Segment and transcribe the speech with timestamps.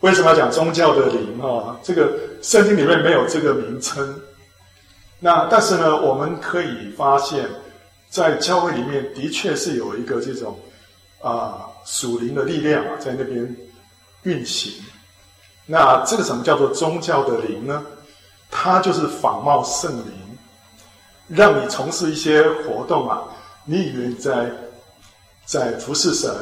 [0.00, 1.78] 为什么要讲宗教的灵啊？
[1.82, 4.20] 这个圣经里面没有这个名称。
[5.18, 7.46] 那但是呢，我们可以发现，
[8.08, 10.58] 在教会里面的确是有一个这种
[11.20, 13.56] 啊属灵的力量在那边
[14.22, 14.72] 运行。
[15.66, 17.84] 那这个什么叫做宗教的灵呢？
[18.50, 20.38] 它就是仿冒圣灵，
[21.28, 23.22] 让你从事一些活动啊，
[23.64, 24.50] 你以为你在
[25.44, 26.32] 在服侍神，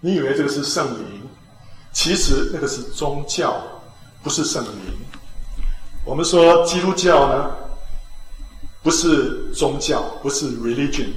[0.00, 1.23] 你以为这个是圣灵，
[1.94, 3.56] 其实那个是宗教，
[4.22, 4.98] 不是圣灵。
[6.04, 7.50] 我们说基督教呢，
[8.82, 11.08] 不是宗教，不是 religion，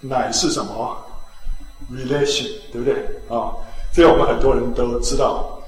[0.00, 0.96] 乃是什么
[1.92, 2.94] ？relation，对不对？
[3.28, 3.52] 啊、
[3.92, 5.58] 这我们很多人都知道。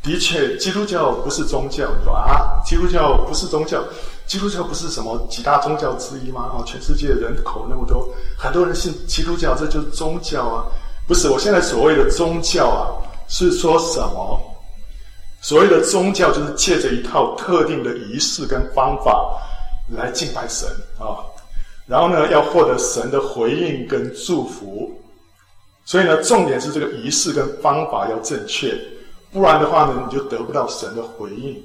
[0.00, 1.90] 的确，基督教不是宗教。
[1.98, 3.82] 你说啊，基督教不是宗教，
[4.26, 6.42] 基督教不是什么几大宗教之一吗？
[6.42, 10.64] 啊，全世界人口那么多，很多人信基督教，这就是宗教啊？
[11.08, 12.86] 不是，我现在所谓的宗教啊，
[13.28, 14.40] 是说什么？
[15.40, 19.40] 所谓的宗教就是借着一套特定的仪式跟方法
[19.96, 21.22] 来敬拜神啊，
[21.86, 24.92] 然后呢，要获得神的回应跟祝福。
[25.84, 28.76] 所以呢，重点是这个仪式跟方法要正确。
[29.30, 31.62] 不然的话呢，你就得不到神的回应。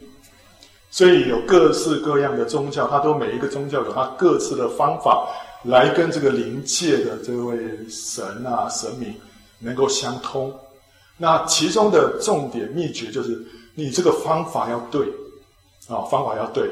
[0.91, 5.27] 所以有各式各样的宗教，它都每一个宗教有它各自的方法
[5.63, 7.57] 来跟这个灵界的这位
[7.89, 9.15] 神啊神明
[9.57, 10.53] 能够相通。
[11.17, 13.41] 那其中的重点秘诀就是
[13.75, 15.07] 你这个方法要对
[15.87, 16.69] 啊，方法要对。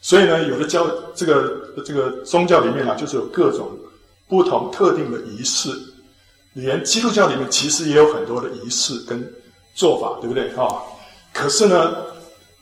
[0.00, 3.70] 所以呢，有的教这个这个宗教里面啊，就是有各种
[4.28, 5.70] 不同特定的仪式。
[6.52, 9.24] 连基督教里面其实也有很多的仪式跟。
[9.76, 10.84] 做法对不对哈、
[11.32, 11.96] 可是呢，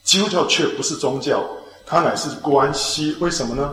[0.03, 1.45] 基督教却不是宗教，
[1.85, 3.15] 它乃是关系。
[3.21, 3.71] 为什么呢？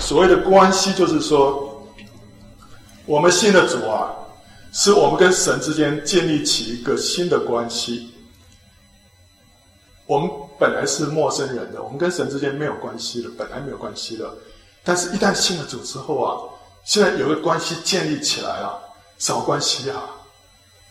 [0.00, 1.86] 所谓的关系，就是说，
[3.06, 4.10] 我们信的主啊，
[4.74, 8.12] 是我们跟神之间建立起一个新的关系。
[10.04, 14.28] 我们本来是陌生人的，我们跟神之间没有关系的，本来没有关系的。
[14.82, 16.42] 但是，一旦信了主之后啊，
[16.82, 18.82] 现在有个关系建立起来了，
[19.16, 20.10] 什么关系啊？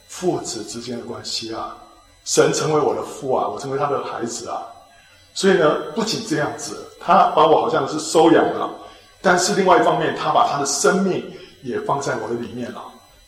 [0.08, 1.76] 父子之间的关系啊，
[2.24, 4.64] 神成为我的父啊，我成为他的孩子啊，
[5.34, 8.74] 所以呢，不仅这样子，他把我好像是收养了，
[9.22, 11.30] 但是另外一方面，他把他的生命
[11.64, 12.82] 也放在我的里面了，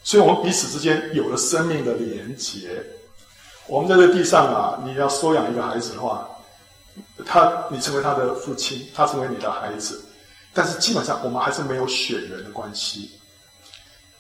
[0.06, 2.82] 所以我们彼此之间有了生命的连结。
[3.68, 6.30] 我们在这地上啊，你要收养一个孩子的话，
[7.26, 10.02] 他你成为他的父亲，他成为你的孩子，
[10.54, 13.12] 但是基本上我们还是没有血缘的关系，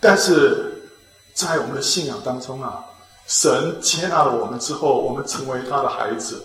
[0.01, 0.73] 但是。
[1.35, 2.81] 在我们的信仰当中啊，
[3.27, 6.41] 神接纳了我们之后，我们成为他的孩子。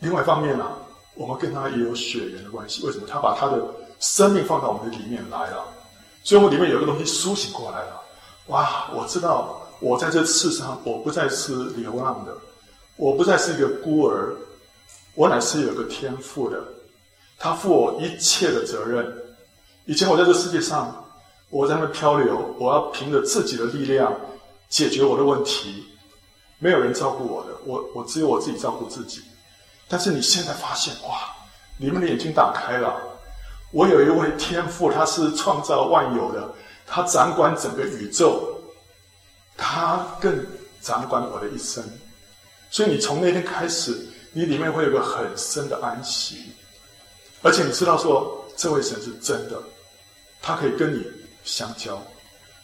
[0.00, 0.76] 另外一方面啊，
[1.14, 2.84] 我们跟他也有血缘的关系。
[2.84, 3.06] 为什么？
[3.08, 3.58] 他把他的
[4.00, 5.64] 生命放到我们的里面来了，
[6.22, 8.01] 所以我里面有一个东西苏醒过来了。
[8.48, 8.88] 哇！
[8.94, 12.36] 我知道，我在这世上，我不再是流浪的，
[12.96, 14.34] 我不再是一个孤儿，
[15.14, 16.62] 我乃是有个天父的，
[17.38, 19.12] 他负我一切的责任。
[19.84, 20.98] 以前我在这世界上。
[21.50, 24.10] 我在那漂流，我要凭着自己的力量
[24.70, 25.84] 解决我的问题，
[26.58, 29.20] 没有人照顾我的，我我只有我自己照顾自己。
[29.86, 31.18] 但是你现在发现，哇，
[31.76, 32.98] 你们的眼睛打开了，
[33.70, 36.50] 我有一位天父，他是创造万有的，
[36.92, 38.60] 他掌管整个宇宙，
[39.56, 40.46] 他更
[40.82, 41.82] 掌管我的一生。
[42.70, 46.52] 所以你从那天开始，你里面会有个很深的安息，
[47.40, 49.56] 而且你知道说，这位神是真的，
[50.42, 51.02] 他可以跟你。
[51.44, 52.00] 相交，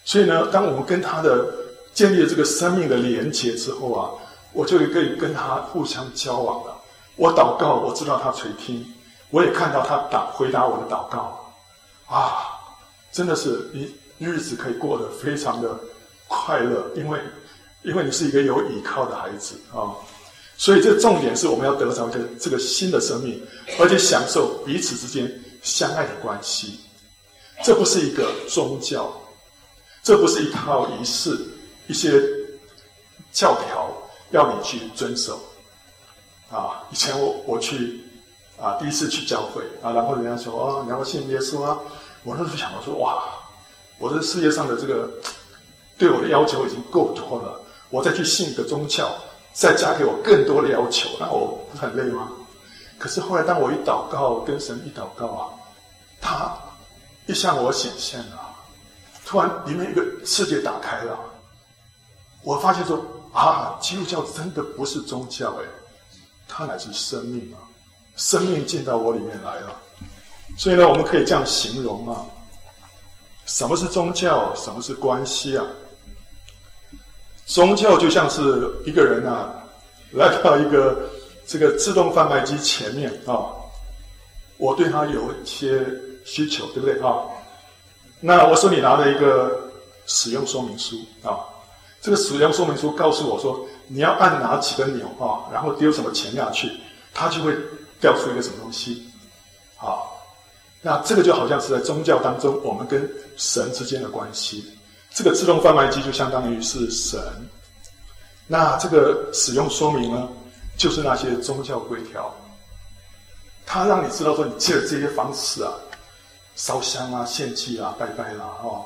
[0.05, 1.53] 所以呢，当我们跟他的
[1.93, 4.11] 建立了这个生命的连结之后啊，
[4.53, 6.81] 我就可以跟他互相交往了。
[7.17, 8.87] 我祷告，我知道他垂听，
[9.31, 11.53] 我也看到他答回答我的祷告，
[12.07, 12.55] 啊，
[13.11, 15.79] 真的是你日子可以过得非常的
[16.27, 17.21] 快乐，因为
[17.83, 19.95] 因为你是一个有依靠的孩子啊，
[20.57, 23.41] 所以这重点是我们要得着这这个新的生命，
[23.79, 26.81] 而且享受彼此之间相爱的关系。
[27.65, 29.13] 这不是一个宗教，
[30.03, 31.37] 这不是一套仪式，
[31.87, 32.23] 一些
[33.33, 33.93] 教条
[34.31, 35.41] 要你去遵守。
[36.51, 38.01] 啊，以前我我去
[38.61, 41.79] 啊，第一次去教会啊，然后人家说啊，你要信耶稣啊，
[42.25, 43.23] 我那时候想到说哇，
[43.99, 45.11] 我这世界上的这个
[45.97, 47.61] 对我的要求已经够多了，
[47.91, 49.11] 我再去信一个宗教，
[49.53, 52.29] 再加给我更多的要求，那我不是很累吗？
[52.99, 55.43] 可是后来当我一祷告，跟神一祷告啊，
[56.21, 56.57] 他。
[57.27, 58.57] 一向我显现了，
[59.27, 61.15] 突然里面一个世界打开了，
[62.43, 63.05] 我发现说
[63.35, 65.65] 啊，基督教真的不是宗教哎，
[66.49, 67.61] 它乃是生命啊，
[68.17, 69.79] 生命进到我里面来了，
[70.57, 72.25] 所以呢，我们可以这样形容啊，
[73.49, 74.55] 什么是宗教？
[74.55, 75.65] 什么是关系啊？
[77.47, 79.51] 宗教就像是一个人啊，
[80.13, 81.09] 来到一个
[81.47, 83.49] 这个自动贩卖机前面啊，
[84.59, 85.83] 我对他有一些
[86.27, 87.25] 需求，对不对啊？
[88.21, 89.71] 那我手里拿了一个
[90.05, 91.41] 使用说明书啊，
[92.03, 96.71] 这个使用说明书告诉我说，你要按哪几个钮啊，然后丢什么钱下去，
[97.15, 97.57] 它就会
[97.99, 99.09] 掉出一个什么东西，
[99.79, 100.05] 啊，
[100.89, 103.07] 那这个就好像是在宗教当中我们跟
[103.37, 104.65] 神之间的关系，
[105.13, 107.21] 这个自动贩卖机就相当于是神，
[108.47, 110.27] 那这个使用说明呢，
[110.79, 112.35] 就是那些宗教规条，
[113.67, 115.71] 它让你知道说，你借了这些方式啊。
[116.57, 118.85] 烧香啊，献祭啊，拜拜啦，哦，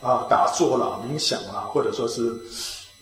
[0.00, 2.34] 啊，打坐啦，冥想啦，或者说是，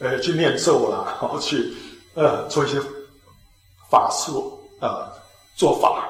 [0.00, 1.72] 呃，去念咒啦，然后去，
[2.14, 2.80] 呃，做一些
[3.88, 5.06] 法术，呃，
[5.54, 6.07] 做法，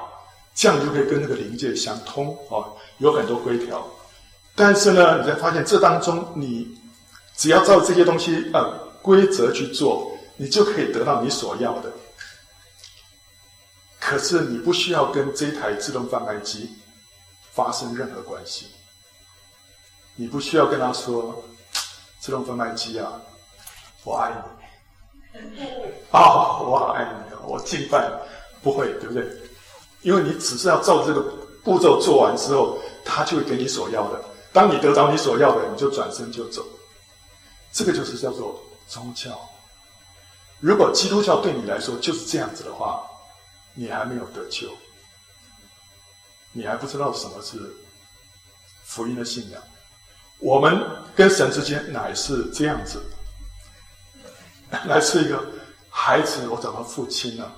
[0.59, 3.87] 这样就可以跟那个灵界相通哦，有很多规条。
[4.55, 6.77] 但是呢，你才发现这当中，你
[7.37, 11.89] 只要照这些东西，呃，规则去做，你就可以得到你所要的。
[14.01, 16.69] 可是你不需要跟这台自动贩卖机。
[17.51, 18.67] 发生任何关系，
[20.15, 21.43] 你不需要跟他说
[22.21, 23.11] “自动贩卖机啊，
[24.05, 25.39] 我爱你”，
[26.11, 28.09] 啊、哦，我好爱你啊，我敬拜，
[28.63, 29.27] 不会，对不对？
[30.01, 31.21] 因为你只是要照这个
[31.63, 34.23] 步骤做完之后，他就会给你所要的。
[34.51, 36.65] 当你得到你所要的，你就转身就走。
[37.71, 39.39] 这个就是叫做宗教。
[40.59, 43.01] 如果基督教对你来说就是这样子的话，
[43.73, 44.67] 你还没有得救。
[46.51, 47.57] 你还不知道什么是
[48.83, 49.61] 福音的信仰。
[50.39, 50.83] 我们
[51.15, 52.99] 跟神之间乃是这样子，
[54.85, 55.45] 乃是一个
[55.89, 57.55] 孩子，我找到父亲了，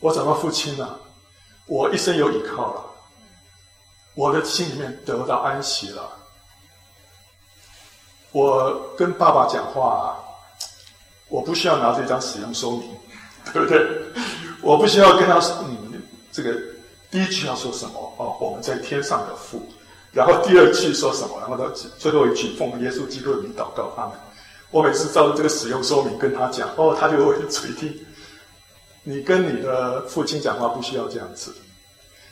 [0.00, 0.98] 我找到父亲了，
[1.66, 2.84] 我一生有依靠了，
[4.14, 6.10] 我的心里面得到安息了。
[8.32, 10.16] 我跟爸爸讲话，
[11.28, 12.90] 我不需要拿这张使用说明，
[13.52, 13.86] 对不对？
[14.62, 16.02] 我不需要跟他说，嗯，
[16.32, 16.54] 这个。
[17.08, 18.12] 第一句要说什么？
[18.18, 19.62] 哦，我们在天上的父。
[20.12, 21.38] 然后第二句说什么？
[21.40, 24.12] 然后到最后一句奉耶稣基督的名祷告他们。
[24.70, 28.05] 我每次照着这个使用说明跟他讲，哦，他就会垂听。
[29.08, 31.54] 你跟你的父亲讲话不需要这样子，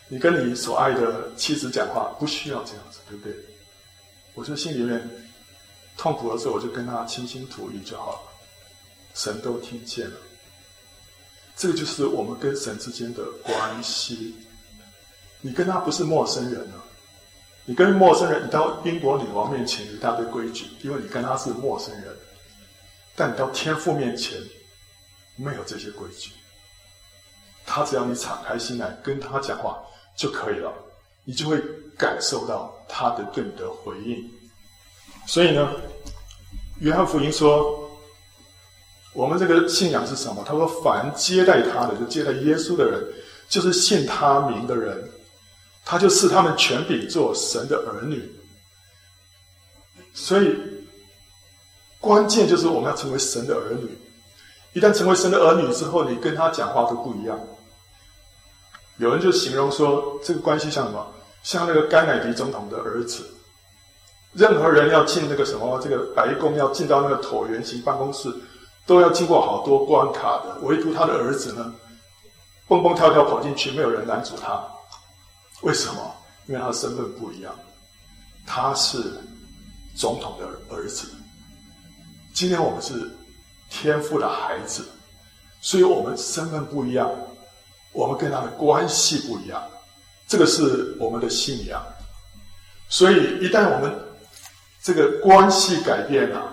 [0.09, 3.33] 你跟你所爱的妻子讲话不需要这样子，对不对？
[4.35, 5.09] 我就心里面
[5.97, 8.19] 痛苦的时候，我就跟他倾心吐意就好了。
[9.15, 10.17] 神都听见了，
[11.57, 14.35] 这个就是我们跟神之间的关系。
[15.41, 16.85] 你跟他不是陌生人了，
[17.65, 22.17] 你跟陌生人，你到英国女王面前一大堆规矩，因为你跟他是陌生人。
[23.15, 24.37] 但你到天父面前，
[25.37, 26.33] 没有这些规矩。
[27.67, 29.79] 他只要你敞开心来跟他讲话
[30.17, 30.73] 就可以了，
[31.25, 31.61] 你就会
[31.97, 34.23] 感受到他的对你的回应。
[35.27, 35.71] 所以呢，
[36.81, 37.91] 约翰福音说，
[39.13, 40.45] 我们这个信仰是什么？
[40.47, 43.03] 他说，凡接待他的，就接待耶稣的人，
[43.49, 45.11] 就是信他名的人。
[45.87, 48.19] 他就赐他们权柄做神的儿女，
[50.15, 50.57] 所以
[52.01, 53.91] 关键就是我们要成为神的儿女。
[54.73, 57.39] 一旦成为神的儿女之后，你跟他讲话都不一样。
[58.99, 61.07] 有人就形容说，这个关系像什么？
[61.43, 63.25] 像那个甘乃迪总统的儿子。
[64.33, 68.35] 任何人要进那个什么这个白宫，要进到那个椭圆形办公室，
[68.87, 70.59] 都要经过好多关卡的。
[70.63, 71.73] 唯独他的儿子呢，
[72.67, 74.63] 蹦蹦跳跳跑进去，没有人拦阻他。
[75.63, 76.15] 为什么？
[76.47, 77.55] 因为他的身份不一样，
[78.47, 78.99] 他是
[79.97, 81.09] 总统的儿子。
[82.35, 83.11] 今天我们是
[83.71, 84.85] 天父的孩子，
[85.61, 87.11] 所以我们身份不一样，
[87.95, 89.63] 我们跟他的关系不一样，
[90.29, 91.83] 这个是我们的信仰。
[92.89, 93.91] 所以一旦我们
[94.83, 96.53] 这个关系改变了，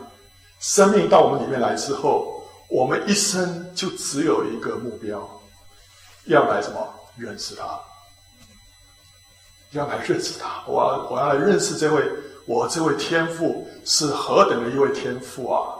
[0.59, 5.29] 生命到我们里面来之后，我们一生就只有一个目标，
[6.25, 6.87] 要来什么？
[7.17, 7.77] 认识他。
[9.71, 12.03] 要来认识他，我要我要来认识这位
[12.45, 15.75] 我这位天父是何等的一位天父啊！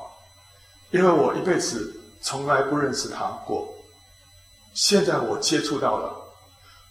[0.92, 3.68] 因为我一辈子从来不认识他过，
[4.74, 6.16] 现在我接触到了，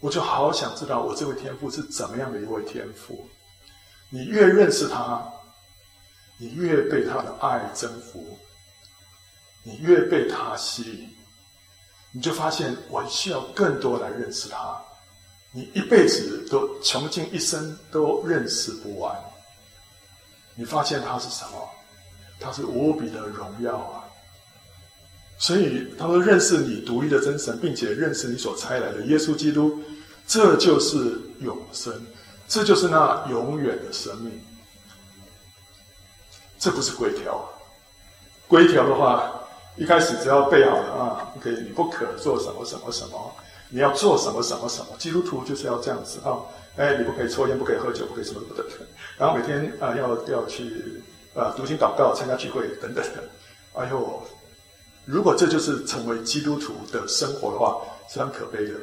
[0.00, 3.28] 我就好想知道我这位天父是怎么样的一位天父。
[4.10, 5.22] 你越认识他，
[6.38, 8.38] 你越被他的爱征服，
[9.62, 11.08] 你越被他吸引，
[12.12, 14.80] 你就发现我需要更多来认识他。
[15.52, 19.16] 你一辈子都穷尽一生都认识不完，
[20.54, 21.68] 你发现他是什么？
[22.38, 23.99] 他是无比的荣耀啊！
[25.40, 29.82] 所以他说：“认识你独一的真神，并且认识你所差来的耶稣基督，
[30.26, 31.92] 这就是永生，
[32.46, 34.30] 这就是那永远的生命。
[36.58, 37.42] 这不是规条，
[38.46, 39.32] 规条的话，
[39.78, 43.34] 一开始只要背好了啊，OK，你不可做什么什么什么，
[43.70, 44.88] 你要做什么什么什么。
[44.98, 46.36] 基督徒就是要这样子啊，
[46.76, 48.64] 哎，你不可以抽烟，不可以喝酒，不可以什么什么的。
[49.16, 51.02] 然后每天啊要要去
[51.34, 53.24] 啊读经祷告、参加聚会等等的。
[53.72, 54.22] 哎呦，
[55.10, 58.74] 如果这就是成为基督徒的生活的话，是很可悲的。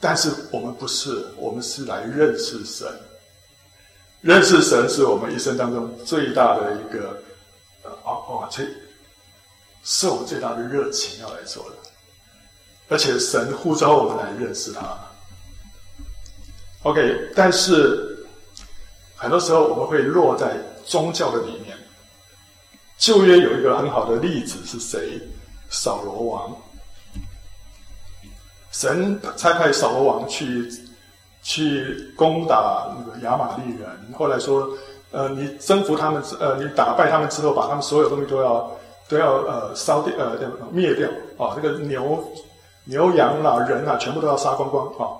[0.00, 2.88] 但是我们不是，我们是来认识神。
[4.22, 7.22] 认识神是我们一生当中最大的一个，
[7.84, 8.64] 呃，哦哦，这
[9.84, 11.76] 是我们最大的热情要来做的。
[12.88, 14.98] 而且神呼召我们来认识他。
[16.82, 18.26] OK，但是
[19.14, 21.78] 很多时候我们会落在宗教的里面。
[23.00, 25.18] 旧约有一个很好的例子是谁？
[25.70, 26.54] 扫罗王。
[28.70, 30.70] 神差派扫罗王去
[31.42, 34.68] 去攻打那个亚玛力人，后来说，
[35.10, 38.70] 呃，你征服他们，呃，你打败他们之后，把他们所有东西都要
[39.08, 40.38] 都要呃烧掉，呃，
[40.70, 42.22] 灭掉啊，这个牛
[42.84, 45.16] 牛羊啦、人啊，全部都要杀光光啊！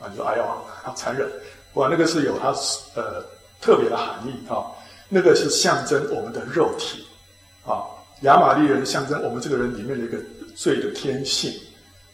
[0.00, 0.44] 啊，你说哎呦，
[0.82, 1.28] 好残忍！
[1.74, 2.48] 哇，那个是有它
[2.94, 3.22] 呃
[3.60, 4.64] 特别的含义啊，
[5.10, 7.04] 那个是象征我们的肉体
[7.66, 7.84] 啊，
[8.22, 10.16] 亚玛力人象征我们这个人里面的一个
[10.54, 11.52] 罪的天性。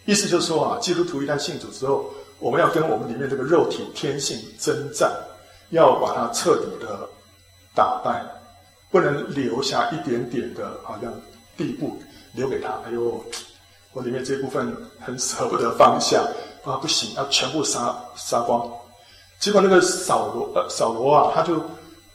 [0.07, 5.13] 意思就是说啊，基督徒一旦信主之后，我们要跟我们里面这个肉体天性征战，
[5.71, 7.09] 要把它彻底的
[7.75, 8.25] 打败，
[8.91, 11.13] 不能留下一点点的好像
[11.57, 12.01] 地步
[12.35, 12.69] 留给他。
[12.87, 13.23] 哎呦，
[13.93, 16.25] 我里面这部分很舍不得放下
[16.65, 18.67] 啊，不行，要全部杀杀光。
[19.39, 21.61] 结果那个扫罗呃扫罗啊，他就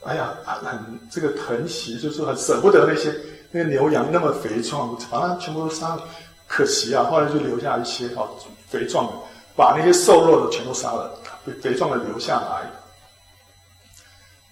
[0.04, 3.14] 哎呀很这个疼惜，就是很舍不得那些
[3.50, 6.02] 那个牛羊那么肥壮，把它全部都杀了。
[6.48, 8.28] 可惜啊，后来就留下一些哦，
[8.68, 9.12] 肥壮的，
[9.56, 12.70] 把那些瘦弱的全都杀了，肥肥壮的留下来。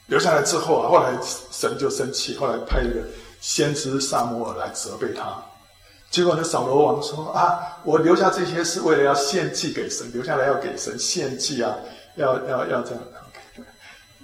[0.07, 1.13] 留下来之后啊，后来
[1.51, 3.05] 神就生气，后来派一个
[3.41, 5.37] 先知撒母耳来责备他。
[6.11, 11.77] 结果呢，扫罗王说啊，我留下这些是为了要献祭给神，留下来要给神献祭啊，
[12.17, 13.03] 要要要这样。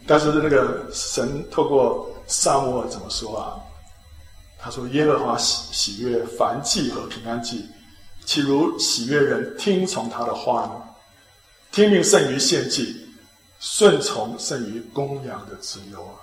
[0.07, 3.59] 但是那个神透过撒母耳怎么说啊？
[4.59, 7.65] 他说：“耶和华喜喜悦燔祭和平安祭，
[8.25, 10.83] 岂如喜悦人听从他的话呢？
[11.71, 13.07] 听命胜于献祭，
[13.61, 16.19] 顺从胜于公羊的脂油啊！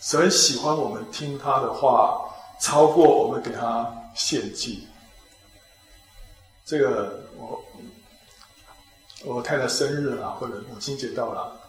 [0.00, 2.24] 神喜欢我们听他的话，
[2.60, 4.86] 超过我们给他献祭。
[6.64, 7.62] 这个我
[9.24, 11.60] 我太太生日了，或者母亲节到了，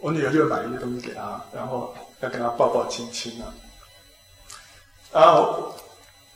[0.00, 3.52] 我女儿就会买一些东西给她，然后要跟她抱抱亲亲啊。”
[5.12, 5.74] 然后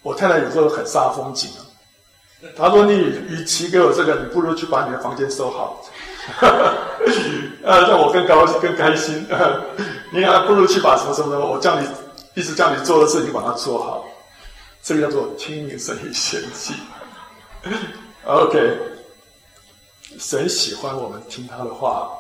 [0.03, 1.61] 我太太有时候很煞风景啊，
[2.57, 5.85] 她说：“你与其给我这个，你不如去把你的房间收好，
[7.63, 9.27] 呃，让我更高兴、更开心。
[10.11, 11.87] 你还不如去把什么什么，我叫你
[12.35, 14.05] 一直叫你做的事情把它做好。
[14.83, 16.75] 这个叫做听命胜于献祭。
[18.25, 18.79] OK，
[20.19, 22.11] 神喜欢我们听他的话，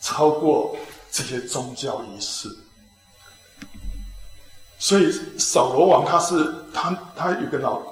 [0.00, 0.76] 超过
[1.12, 2.48] 这些宗教仪式。”
[4.78, 7.82] 所以扫罗王他是他他有个脑，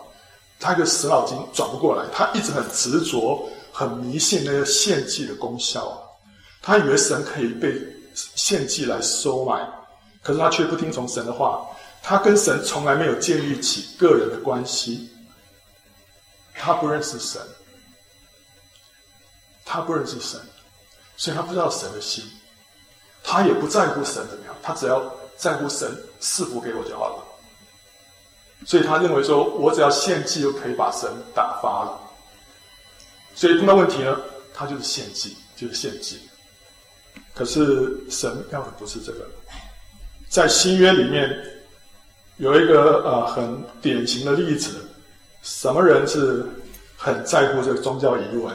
[0.58, 6.02] 他一个死脑筋转不过来，他一直很执着、很迷信那个献祭的功效。
[6.62, 7.78] 他以为神可以被
[8.14, 9.68] 献祭来收买，
[10.22, 11.64] 可是他却不听从神的话。
[12.02, 15.10] 他跟神从来没有建立起个人的关系，
[16.54, 17.42] 他不认识神，
[19.64, 20.40] 他不认识神，
[21.18, 22.24] 所以他不知道神的心，
[23.22, 25.02] 他也不在乎神怎么样，他只要。
[25.38, 27.24] 在乎神赐福给我就好了，
[28.66, 31.96] 所以他认为说，我只要献祭就可以把神打发了。
[33.36, 34.20] 所以碰到问题呢，
[34.52, 36.18] 他就是献祭，就是献祭。
[37.36, 39.24] 可是神要的不是这个。
[40.28, 41.32] 在新约里面
[42.38, 44.88] 有一个呃很典型的例子，
[45.42, 46.44] 什么人是
[46.96, 48.52] 很在乎这个宗教仪文，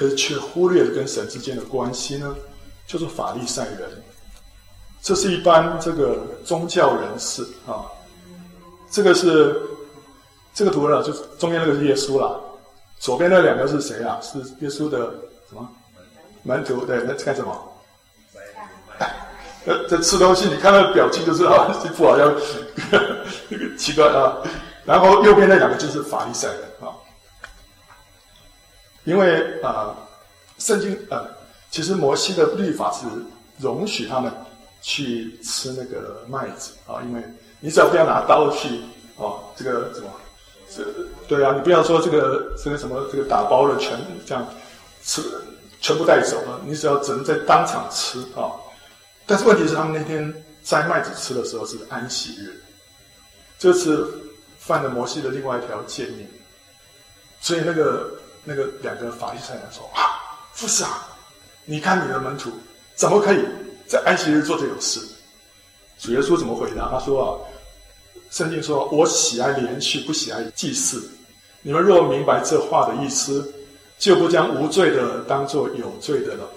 [0.00, 2.34] 可是却忽略了跟神之间的关系呢？
[2.86, 4.02] 就是法利赛人。
[5.02, 7.84] 这是一般这个宗教人士啊，
[8.90, 9.60] 这个是
[10.54, 12.34] 这个图呢，就是中间那个是耶稣啦，
[12.98, 14.18] 左边那两个是谁啊？
[14.22, 14.98] 是耶稣的
[15.50, 15.68] 什么
[16.44, 16.86] 门徒？
[16.86, 17.72] 对，那干什么？
[19.66, 22.34] 呃， 在吃东西，你看那个表情就知道，这副好像
[22.90, 22.98] 那
[23.58, 24.38] 个奇怪啊。
[24.86, 26.88] 然后右边那两个就是法利赛人啊，
[29.10, 29.94] 因为啊，
[30.58, 31.26] 圣经啊，
[31.70, 33.06] 其实摩西的律法是
[33.58, 34.32] 容许他们。
[34.82, 37.22] 去吃那个麦子啊，因为
[37.60, 38.80] 你只要不要拿刀去
[39.18, 40.10] 啊，这个什么，
[40.74, 40.82] 这
[41.28, 44.42] 对啊，你不要说这个这个什么这个打包了全这样
[45.04, 45.20] 吃，
[45.82, 48.56] 全部带走了，你只要只能在当场吃啊。
[49.26, 50.32] 但是问题是，他们那天
[50.64, 52.58] 摘麦子吃的时候是安息日，
[53.58, 54.02] 这是
[54.58, 56.26] 犯了摩西的另外一条诫命。
[57.38, 60.02] 所以那个那个两个法利赛人说：“啊，
[60.52, 61.08] 夫子啊，
[61.64, 62.50] 你看你的门徒
[62.94, 63.44] 怎么可以
[63.86, 65.00] 在安息日做这种事？”
[65.98, 66.88] 主耶稣怎么回答？
[66.90, 67.28] 他说：“啊，
[68.30, 71.10] 圣经说，我喜爱怜恤，不喜爱祭祀。
[71.62, 73.52] 你们若明白这话的意思，
[73.98, 76.48] 就不将无罪的当作有罪的了。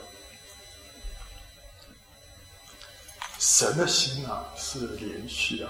[3.38, 5.70] 神的心啊，是怜恤啊，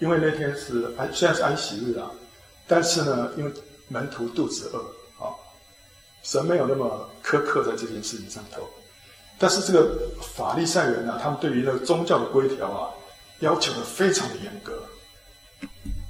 [0.00, 2.10] 因为那天是安，虽然是安息日啊，
[2.66, 3.50] 但是呢，因为
[3.88, 4.84] 门徒肚子饿，
[6.30, 8.68] 神没有那么苛刻在这件事情上头。”
[9.40, 12.90] 但是这个法利赛人啊，他们对于那个宗教的规条啊，
[13.38, 14.82] 要求的非常的严格，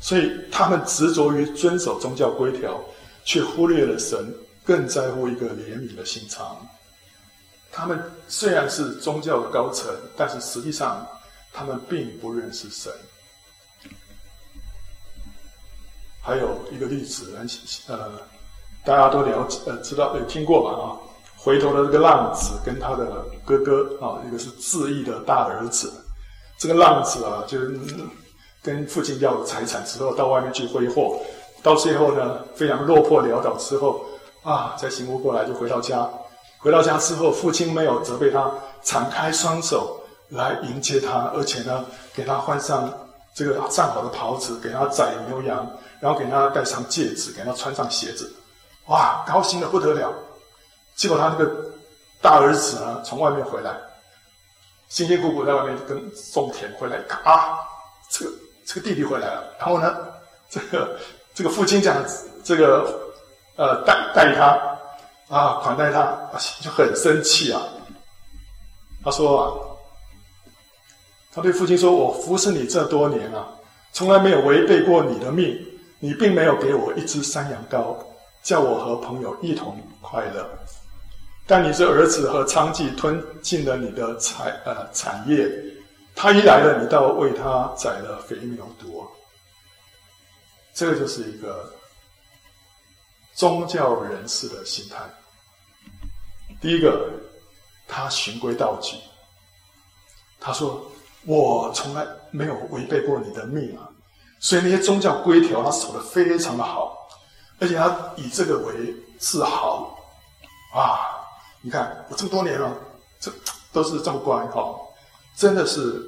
[0.00, 2.82] 所以他们执着于遵守宗教规条，
[3.24, 4.34] 却忽略了神
[4.64, 6.66] 更在乎一个怜悯的心肠。
[7.70, 11.06] 他们虽然是宗教的高层，但是实际上
[11.52, 12.90] 他们并不认识神。
[16.22, 17.38] 还有一个例子，
[17.88, 18.10] 呃，
[18.88, 20.82] 大家都了解，呃，知道有听过吧？
[20.82, 20.96] 啊。
[21.36, 25.92] 回头的这个浪子跟他的哥哥啊，一个是自义的大儿子。
[26.58, 27.78] 这个浪子啊，就是
[28.62, 31.20] 跟父亲要了财产之后，到外面去挥霍，
[31.62, 34.00] 到最后呢，非常落魄潦倒之后
[34.42, 36.08] 啊，才醒悟过来，就回到家。
[36.58, 38.50] 回到家之后，父亲没有责备他，
[38.82, 42.90] 敞开双手来迎接他，而且呢，给他换上
[43.34, 45.64] 这个上好的袍子，给他宰牛羊，
[46.00, 48.32] 然后给他戴上戒指，给他穿上鞋子，
[48.88, 50.12] 哇，高兴的不得了。
[50.96, 51.50] 结果他那个
[52.20, 53.72] 大儿子呢，从外面回来，
[54.88, 55.96] 辛辛苦苦在外面跟
[56.32, 57.58] 种田回来，看啊，
[58.10, 58.32] 这个
[58.64, 59.54] 这个弟弟回来了。
[59.58, 59.96] 然后呢，
[60.50, 60.98] 这个
[61.34, 62.04] 这个父亲这样，
[62.42, 63.12] 这个
[63.56, 64.58] 呃带带他
[65.28, 66.18] 啊款待他，
[66.60, 67.62] 就很生气啊。
[69.04, 69.46] 他说啊，
[71.32, 73.46] 他对父亲说：“我服侍你这多年啊，
[73.92, 75.56] 从来没有违背过你的命，
[76.00, 77.94] 你并没有给我一只山羊羔，
[78.48, 80.48] 叫我和朋友一同快乐。”
[81.46, 85.46] 但你这儿子和娼妓吞进了你的财呃产业，
[86.14, 89.06] 他一来了，你倒为他宰了肥牛犊。
[90.72, 91.70] 这个就是一个
[93.34, 94.96] 宗教人士的心态。
[96.60, 97.10] 第一个，
[97.86, 98.96] 他循规蹈矩。
[100.40, 100.90] 他说
[101.24, 103.88] ：“我从来没有违背过你的命啊，
[104.38, 106.97] 所以那些宗教规条他守得非常的好，
[107.60, 109.98] 而且他以这个为自豪
[110.74, 111.14] 啊。”
[111.60, 112.72] 你看我这么多年了，
[113.18, 113.32] 这
[113.72, 114.78] 都是这么乖哈，
[115.36, 116.00] 真的是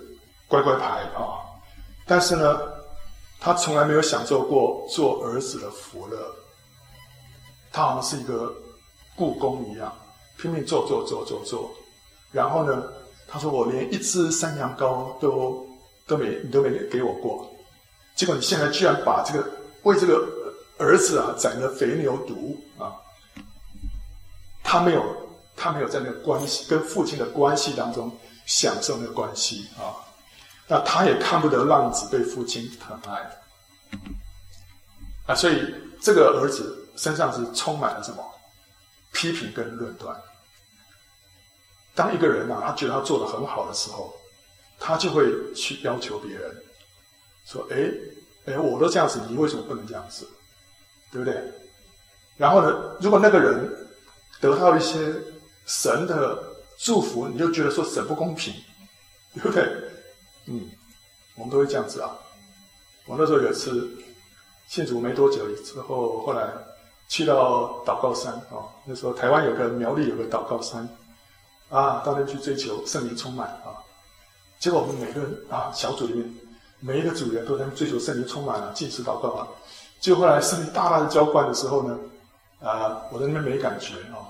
[0.47, 1.43] 乖乖牌啊！
[2.07, 2.57] 但是呢，
[3.41, 6.17] 他从来没有享受过做儿子的福乐。
[7.73, 8.55] 他好像是一个
[9.17, 9.93] 雇工一样，
[10.39, 11.69] 拼命做做做做做。
[12.31, 12.85] 然后呢，
[13.27, 15.67] 他说我连一只山羊羔都
[16.07, 17.45] 都没，你都没给我过。
[18.15, 19.51] 结果你现在居然把这个
[19.83, 20.25] 为这个
[20.81, 22.97] 儿子啊宰了肥牛犊啊！
[24.65, 25.31] 他没有。
[25.63, 28.11] 他没有在那个关系跟父亲的关系当中
[28.47, 29.93] 享受那个关系啊，
[30.67, 33.31] 那他也看不得浪子被父亲疼爱
[35.27, 38.25] 啊，所以这个儿子身上是充满了什么
[39.13, 40.19] 批评跟论断。
[41.95, 44.15] 当一个人啊，他觉得他做得很好的时候，
[44.79, 46.57] 他就会去要求别人
[47.45, 47.77] 说：“哎
[48.47, 50.27] 哎，我都这样子，你为什么不能这样子？
[51.11, 51.41] 对不对？”
[52.37, 53.71] 然后呢，如果那个人
[54.41, 55.15] 得到一些。
[55.67, 56.43] 神的
[56.79, 58.53] 祝福，你就觉得说神不公平，
[59.35, 59.63] 对不对？
[60.47, 60.69] 嗯，
[61.37, 62.11] 我们都会这样子啊。
[63.07, 63.89] 我那时候有一次
[64.67, 66.51] 信主没多久之后，后来
[67.09, 70.89] 去到祷告山啊，那时候台湾有个苗栗有个祷告山
[71.69, 73.79] 啊，到那去追求圣灵充满啊。
[74.59, 76.35] 结果我们每个人啊小组里面
[76.81, 79.47] 每一个组员都在追求圣灵充满啊，禁食祷告啊。
[80.01, 81.99] 就后来圣灵大大的浇灌的时候呢，
[82.63, 84.25] 啊，我在那边没感觉啊。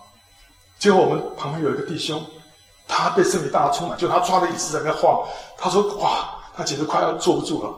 [0.79, 2.21] 结果我们旁边有一个弟兄，
[2.89, 5.25] 他被圣灵大大充满，就他抓着椅子在那晃，
[5.57, 7.73] 他说：“哇，他简直快要坐不住了。”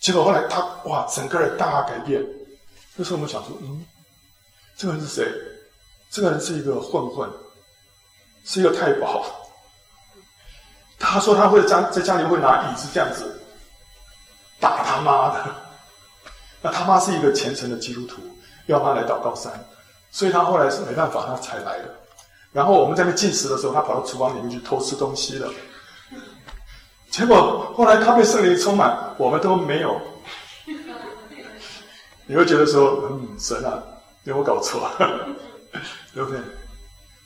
[0.00, 2.20] 结果后来他哇，整个人大改变。
[2.96, 3.86] 那时候我们想说：“嗯，
[4.76, 5.32] 这个人是谁？
[6.10, 7.30] 这个人是一个混混，
[8.44, 9.24] 是一个太保。”
[10.98, 13.40] 他说他会在在家里会拿椅子这样子
[14.58, 15.63] 打他妈的。
[16.64, 18.22] 那他妈是一个虔诚的基督徒，
[18.68, 19.52] 要他来祷告山，
[20.10, 21.94] 所以他后来是没办法，他才来的。
[22.52, 25.52] 然后我们在那进食的时候，他跑到厨房里面去偷吃东西了。
[27.10, 30.00] 结果后来他被圣灵充满，我们都没有。
[32.24, 33.82] 你会觉得说，嗯，神啊，
[34.22, 34.90] 有我搞错？
[36.14, 36.40] 对不对？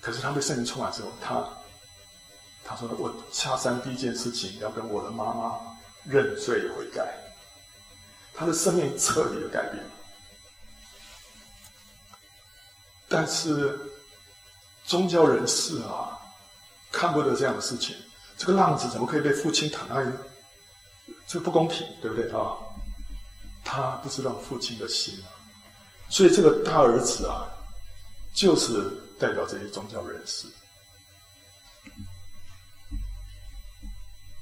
[0.00, 1.44] 可是他被圣灵充满之后，他
[2.64, 5.54] 他说：“我下山第一件事情要跟我的妈妈
[6.04, 7.06] 认罪悔改。”
[8.38, 9.84] 他的生命彻底的改变。
[13.08, 13.76] 但是
[14.84, 16.16] 宗教人士啊，
[16.92, 17.96] 看不得这样的事情。
[18.36, 20.12] 这个浪子怎么可以被父亲疼爱呢？
[21.26, 22.54] 这不公平，对不对啊？
[23.64, 25.28] 他不知道父亲的心啊，
[26.08, 27.48] 所以这个大儿子啊，
[28.32, 28.82] 就是
[29.18, 30.46] 代表这些宗教人士。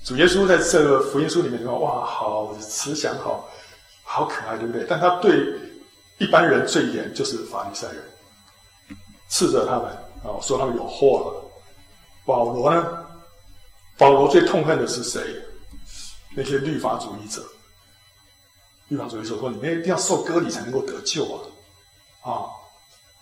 [0.04, 3.48] 主耶稣在这个福音书里面说：“哇，好慈祥，好
[4.16, 5.46] 好可爱，对不对？”但他对
[6.16, 8.02] 一般人最严，就是法利赛人。
[9.28, 9.90] 斥责他们
[10.24, 11.44] 啊，说他们有祸了。
[12.24, 13.06] 保罗呢？
[13.98, 15.20] 保罗最痛恨的是谁？
[16.34, 17.42] 那些律法主义者。
[18.88, 21.36] 律法主义者说：“你们一定要受割礼才能够得救啊！”
[22.24, 22.48] 啊，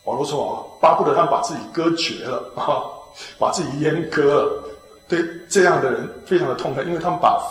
[0.05, 2.87] 保罗说：“啊，巴不得他们把自己割绝了啊，
[3.37, 4.71] 把自己阉割了。”
[5.09, 7.43] 对这样的人非常的痛恨，因为他们把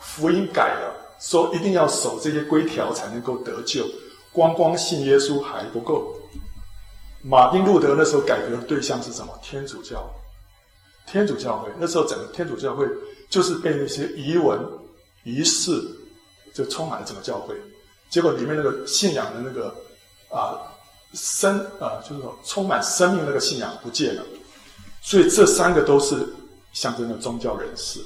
[0.00, 3.84] 福音改了，说一定要守这些规条才能够得救，
[4.32, 6.14] 光光信耶稣还不够。
[7.22, 9.36] 马丁路德那时候改革的对象是什么？
[9.42, 10.08] 天主教，
[11.06, 12.86] 天主教会那时候整个天主教会
[13.28, 14.58] 就是被那些仪文
[15.24, 15.72] 仪式
[16.54, 17.54] 就充满了整个教会，
[18.08, 19.74] 结果里面那个信仰的那个
[20.30, 20.62] 啊、
[21.14, 24.22] 生啊、就是说充满生命那个信仰不见了，
[25.02, 26.16] 所以这三个都是
[26.72, 28.00] 象征的宗教人士。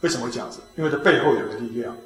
[0.00, 0.60] 为什么会这样子？
[0.76, 1.96] 因为这背后有个力量，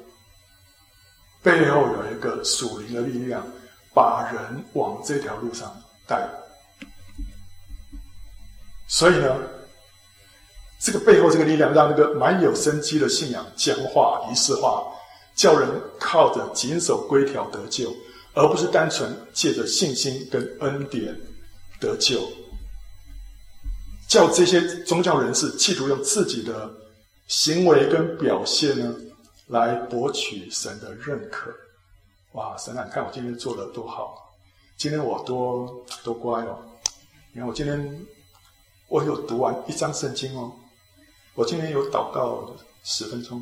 [1.41, 3.45] 背后有一个属灵的力量。
[3.93, 5.69] 把人往这条路上
[6.07, 6.25] 带，
[8.87, 9.35] 所以呢，
[10.79, 14.81] 这个背后这个力量，让那个蛮有生机的信仰僵化、仪式化，
[15.35, 17.93] 叫人靠着谨守规条得救，
[18.33, 21.13] 而不是单纯借着信心跟恩典
[21.77, 22.25] 得救。
[24.07, 26.71] 叫这些宗教人士企图用自己的
[27.31, 28.93] 行为跟表现呢，
[29.47, 31.49] 来博取神的认可。
[32.33, 34.33] 哇，神啊，你看我今天做的多好，
[34.75, 36.59] 今天我多多乖哦。
[37.31, 38.05] 你看我今天
[38.89, 40.51] 我有读完一章圣经哦，
[41.33, 43.41] 我今天有祷告十分钟，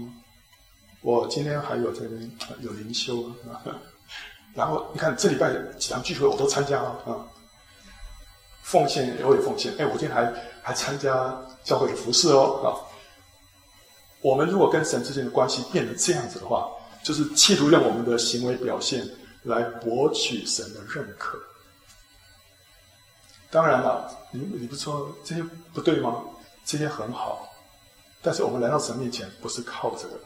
[1.02, 3.66] 我今天还有这边有灵修啊。
[4.54, 7.26] 然后你看这礼拜几场聚会我都参加了啊，
[8.62, 9.74] 奉献我也奉献。
[9.80, 12.70] 哎，我今天还还参加教会的服事哦啊。
[14.22, 16.70] 我们如果跟神之间的关系变得这样子的话，
[17.04, 19.08] 就是企图用我们的行为表现
[19.44, 21.38] 来博取神的认可。
[23.50, 26.24] 当然了，你你不说这些不对吗？
[26.66, 27.50] 这些很好，
[28.22, 30.20] 但是我们来到神面前不是靠这个。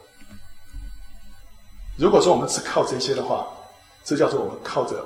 [1.98, 3.48] 如果说我们只靠这些的话，
[4.04, 5.06] 这叫做我们靠着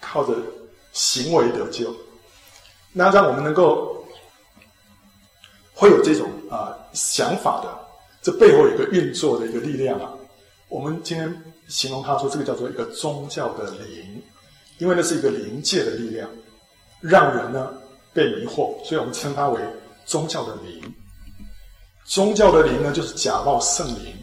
[0.00, 0.36] 靠着
[0.92, 1.92] 行为得救。
[2.92, 4.01] 那让我们能够
[5.82, 7.68] 会有这种啊、想法的，
[8.22, 10.14] 这背后有一个运作的一个力量啊。
[10.68, 14.22] 我们今天形容他说，这个叫做一个宗教的灵，
[14.78, 16.30] 因为那是一个灵界的力量，
[17.00, 17.74] 让人呢
[18.12, 19.60] 被迷惑，所以我们称它为
[20.06, 20.80] 宗教的灵。
[22.04, 24.14] 宗教的灵呢，就是假冒圣灵，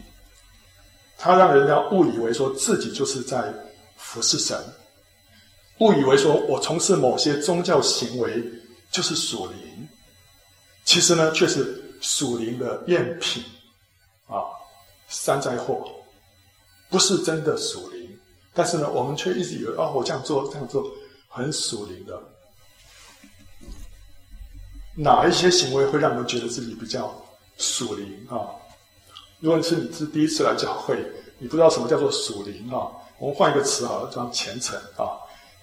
[1.18, 3.52] 他让人家误以为说自己就是在
[3.98, 4.58] 服侍神，
[5.80, 8.42] 误以为说我从事某些宗教行为
[8.90, 9.88] 就是属灵，
[10.90, 13.44] 其实呢却是属灵的赝品
[14.26, 14.42] 啊，
[15.08, 15.88] 山寨货。
[16.88, 18.18] 不是真的属灵，
[18.52, 20.84] 但是呢，我们却一直以为哦，我这样做这样做
[21.28, 22.20] 很属灵的。
[24.96, 27.14] 哪一些行为会让人觉得自己比较
[27.56, 28.50] 属灵啊？
[29.38, 31.00] 如果是你是第一次来教会，
[31.38, 32.90] 你不知道什么叫做属灵啊？
[33.20, 35.06] 我们换一个词啊，叫虔诚啊。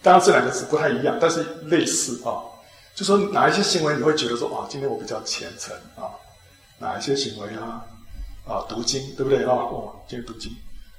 [0.02, 2.40] 当然这两个词不太一样，但是类似啊。
[2.98, 6.10] 就说哪一些行为你会觉得说啊，今天我比较虔诚啊？
[6.80, 7.86] 哪一些行为啊？
[8.44, 9.54] 啊，读经对不对啊？
[9.54, 10.52] 哦，今天读经。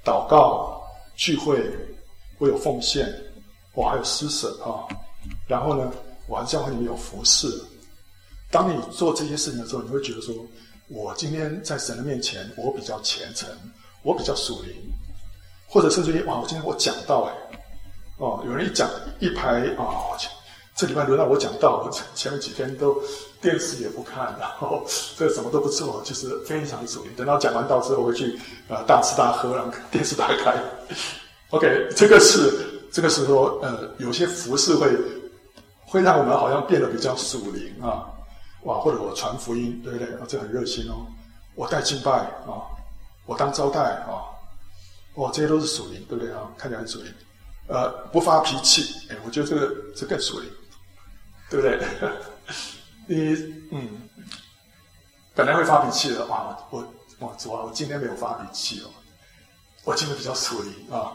[0.05, 0.81] 祷告、
[1.17, 1.61] 聚会，
[2.37, 3.13] 我有奉献，
[3.73, 4.87] 我还有施舍啊。
[5.45, 5.91] 然后呢，
[6.25, 7.47] 我还教会里面有服侍。
[8.49, 10.33] 当你做这些事情的时候，你会觉得说，
[10.87, 13.49] 我今天在神的面前，我比较虔诚，
[14.03, 14.73] 我比较属灵。
[15.67, 17.59] 或者甚至于，哇，我今天我讲到哎，
[18.19, 20.15] 哦，有人一讲一排啊。
[20.79, 22.95] 这礼拜轮到我讲道，我前面几天都
[23.41, 24.81] 电视也不看，然后
[25.17, 27.11] 这什么都不做，就是非常属灵。
[27.17, 28.39] 等到讲完道之后回去，
[28.69, 30.55] 呃，大吃大喝，然后电视打开。
[31.51, 34.89] OK，这个是这个是说，呃，有些服饰会
[35.85, 38.07] 会让我们好像变得比较属灵啊，
[38.63, 40.07] 哇，或者我传福音，对不对？
[40.13, 41.05] 啊，这很热心哦。
[41.55, 42.11] 我带敬拜
[42.47, 42.63] 啊，
[43.25, 44.23] 我当招待啊，
[45.15, 46.49] 哇，这些都是属灵，对不对啊？
[46.57, 47.13] 看起来很属灵。
[47.67, 50.49] 呃，不发脾气，哎，我觉得这个这更属灵。
[51.49, 51.79] 对不对？
[53.07, 53.33] 你
[53.71, 54.07] 嗯，
[55.33, 56.55] 本来会发脾气的，哇！
[56.69, 56.83] 我
[57.19, 58.89] 我主啊，我今天没有发脾气哦。
[59.83, 61.11] 我今天比较属灵啊。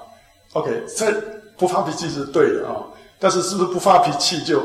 [0.55, 1.13] OK，这
[1.57, 2.83] 不发脾气是对的啊，
[3.21, 4.61] 但是是不是不发脾气就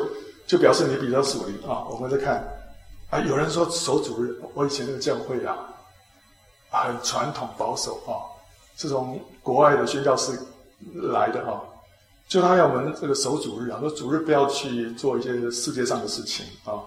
[0.48, 1.86] 就表示你比较属灵啊？
[1.90, 2.44] 我们再看
[3.12, 5.56] 啊，有人说守主日，我以前那个教会啊，
[6.72, 8.26] 很传统保守啊，
[8.76, 10.32] 是从国外的宣教士
[10.94, 11.62] 来的啊，
[12.30, 16.80] 就他要我们这个守主日啊，说主日不要去做一些世界上的事情啊。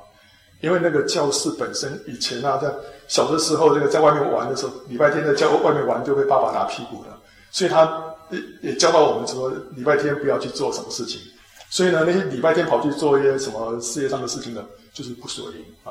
[0.61, 2.73] 因为那个教室本身以前啊，在
[3.09, 8.15] 小的时候，这个在外面玩的时候，礼拜天在教外面玩就被爸爸打屁股了，所以他
[8.61, 11.21] 也教导我们说，礼拜天不要去做什么事情。
[11.69, 15.91] 所以呢，那些礼拜天跑去做一些什么事业上的事情呢，就是不属灵啊。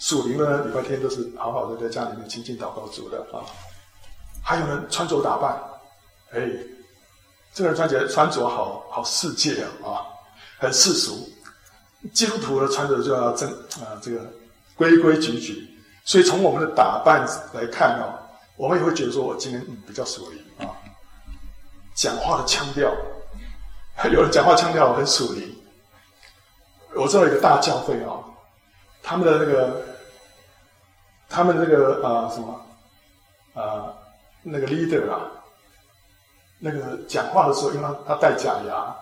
[0.00, 3.46] 属灵的呢，礼拜天都是好好的在家里面亲近祷告主的啊。
[4.42, 5.56] 还有呢穿着打扮，
[6.32, 6.50] 哎，
[7.58, 10.06] 这个人穿起来穿着好好世界啊，啊，
[10.60, 11.28] 很世俗。
[12.14, 13.50] 基督徒的穿着就要正
[13.82, 14.20] 啊，这个
[14.76, 15.68] 规规矩矩。
[16.04, 18.14] 所以从我们的打扮来看哦，
[18.56, 20.70] 我们也会觉得说，我今天嗯比较属灵啊。
[21.96, 22.94] 讲话的腔调，
[24.04, 25.52] 有人讲话腔调很属灵。
[26.94, 28.22] 我知道一个大教会啊，
[29.02, 29.82] 他们的那个，
[31.28, 32.64] 他们那个啊什么
[33.54, 33.92] 啊
[34.44, 35.26] 那个 leader 啊，
[36.58, 38.94] 那个讲话的时候，因为他他戴假牙，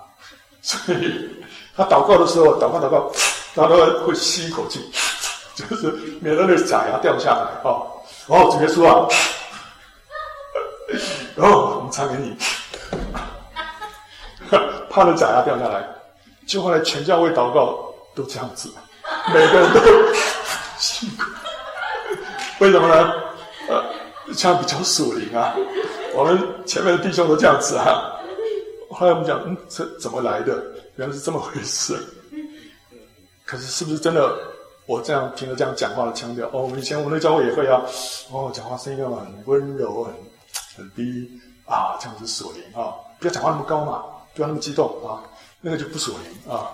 [0.63, 1.31] 所以。
[1.77, 3.13] 他祷告的时候，祷告祷告，
[3.55, 4.91] 他都会吸一口气，
[5.55, 5.91] 就是
[6.23, 7.87] 免得那个假牙掉下来哦。
[8.27, 9.07] 然后主耶稣啊，
[11.35, 12.35] 然后我们唱给你，
[14.89, 15.87] 怕那假牙掉下来，
[16.47, 18.73] 就后来全教会祷告都这样子，
[19.35, 19.81] 每个人都
[20.79, 21.25] 辛苦。
[22.61, 23.13] 为什么呢？
[23.69, 23.85] 呃，
[24.35, 25.55] 这样比较属灵啊。
[26.17, 28.13] 我们前面的弟兄都这样子啊。
[28.91, 30.65] 后来我们讲，嗯，这怎么来的？
[30.97, 31.95] 原来是这么回事，
[33.45, 34.35] 可是是不是真的？
[34.87, 37.83] 我这样听着这样讲话的腔调，哦，我们以前我们的教会也会啊，
[38.31, 40.15] 哦，讲话声音要很温柔，很
[40.77, 41.29] 很低
[41.67, 45.21] 啊，这样子锁灵啊，不要讲话那么高嘛，不要那么激动啊，
[45.61, 46.71] 那个就不锁灵啊。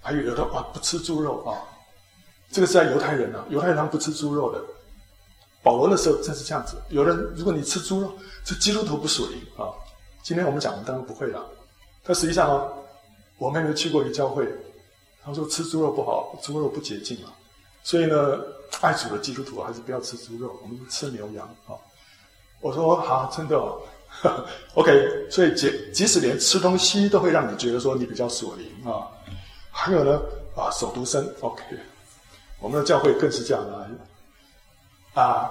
[0.00, 1.52] 还有有的啊，不吃猪肉啊，
[2.50, 4.58] 这个是在犹太人啊，犹太人他们不吃猪肉的。
[5.62, 8.12] 保罗的时候正是这样子，有人如果你吃猪肉，
[8.44, 9.68] 这基督徒不属灵啊。
[10.22, 11.44] 今天我们讲的当然不会了，
[12.02, 12.68] 但实际上啊。
[13.38, 14.46] 我妹妹去过一个教会，
[15.24, 17.32] 他说吃猪肉不好，猪肉不洁净啊。
[17.82, 18.38] 所以呢，
[18.82, 21.72] 爱主的基督徒还是不要吃猪肉，我们吃牛羊啊。
[22.60, 23.80] 我说好，真的哦，
[24.76, 25.26] OK。
[25.30, 29.08] 所以即即使连吃东西都会让你觉得说你比较属灵啊。
[29.70, 30.20] 还有呢
[30.54, 31.62] 啊，守独身，OK。
[32.58, 33.88] 我们的教会更是这样的啊，
[35.14, 35.50] 啊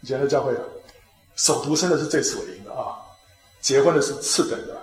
[0.00, 0.62] 以前的教会啊，
[1.36, 2.96] 守独生的是最属灵的啊，
[3.60, 4.76] 结婚的是次等的。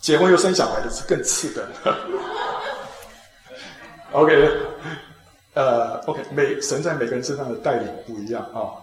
[0.00, 1.96] 结婚又生小孩的是更次等的。
[4.12, 4.50] OK，
[5.52, 8.80] 呃，OK，每神在每个人身上的带领不一样啊、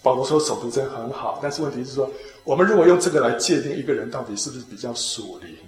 [0.00, 2.08] 保罗说守独身很好，但是问题是说，
[2.44, 5.58] 我们如果用这个来界定一个人到底是不是比较属灵，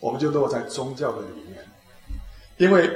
[0.00, 1.64] 我们就落在宗教的里面。
[2.56, 2.90] 因为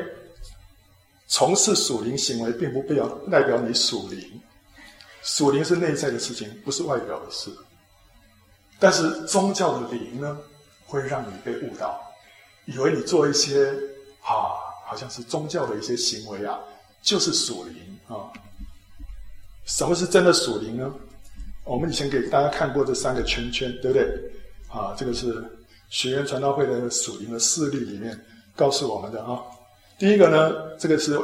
[1.29, 4.41] 从事属灵行为，并不必要代表你属灵，
[5.23, 7.51] 属灵是内在的事情，不是外表的事。
[8.81, 10.37] 但是宗教的灵呢？
[10.87, 12.01] 会让你被误导，
[12.65, 13.69] 以为你做一些
[14.23, 16.59] 啊，好像是宗教的一些行为啊，
[17.03, 17.77] 就是属灵
[18.09, 18.33] 啊。
[19.67, 20.91] 什么是真的属灵呢？
[21.65, 24.09] 我们以前给大家看过这三个圈圈，对不对？
[24.69, 25.45] 啊，这个是
[25.91, 28.19] 学员传道会的属灵的事例里面
[28.57, 29.43] 告诉我们的啊。
[29.99, 31.19] 第一个呢，这个是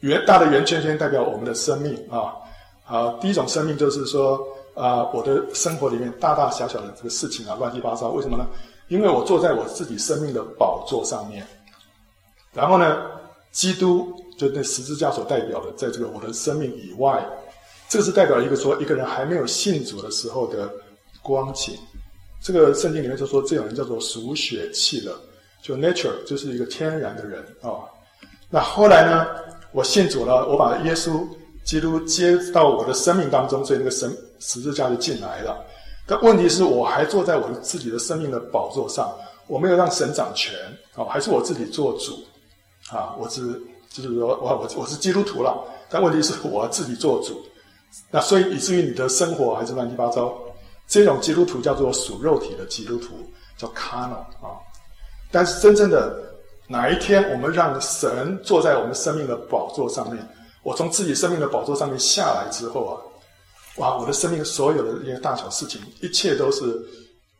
[0.00, 2.32] 圆大的圆圈圈，代表我们的生命啊。
[2.82, 4.40] 好，第一种生命就是说
[4.74, 8.46] 啊，我的生活里面大大小小的这个事情啊，乱七八糟，为什么呢？
[8.88, 11.46] 因为我坐在我自己生命的宝座上面，
[12.52, 13.02] 然后呢，
[13.52, 17.26] 基督就那十字架所代表的，在这个我的生命以外，
[17.88, 20.70] 这个是代表一个说一个人还没有信主的时候的
[21.22, 21.74] 光景。
[22.42, 25.14] 这个圣经里面就说这种人叫做属血气的，
[25.62, 27.88] 就 nature 就是一个天然的人啊、
[28.54, 29.26] 那后来呢，
[29.72, 31.26] 我信主了，我把耶稣
[31.64, 35.60] 基督接到我的生命当中，所以那个神十字架就进来了。
[36.06, 39.12] 但问题是我还坐在我自己的生命的宝座上，
[39.48, 40.54] 我没有让神掌权
[40.94, 42.12] 啊，还是我自己做主
[42.96, 43.16] 啊？
[43.18, 47.42] 我是就是说，我我我是基督徒了，但问题是我自己做主，
[48.08, 50.32] 那所以以至于你的生活还是乱七八糟。
[50.86, 53.14] 这种基督徒叫做属肉体的基督徒，
[53.58, 54.54] 叫 cano 啊。
[55.32, 56.14] 但是真正的
[56.66, 60.26] 哪一天我们让神坐在我们生命的宝座上面，
[60.62, 62.94] 我从自己生命的宝座上面下来之后啊。
[63.78, 63.98] 哇！
[63.98, 66.80] 我的生命所有的一些大小事情，一切都是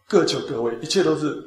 [0.08, 1.40] 各就各位，一切都是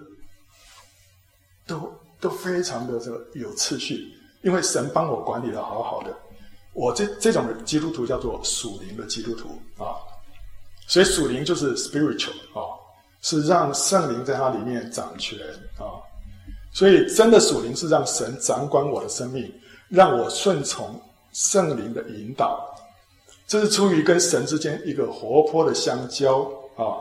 [1.66, 4.08] 都都非常的这个有次序，
[4.44, 6.18] 因为神帮我管理的好好的。
[6.72, 10.00] 我这这种基督徒叫做属灵的基督徒啊。
[10.88, 12.64] 所以属灵就是 spiritual 啊，
[13.22, 15.38] 是让圣灵在它里面掌权
[15.78, 16.00] 啊。
[16.72, 19.52] 所以真的属灵是让神掌管我的生命，
[19.90, 21.00] 让我顺从
[21.34, 22.74] 圣灵的引导。
[23.48, 26.42] 这是出于跟神之间一个活泼的相交
[26.76, 27.00] 啊！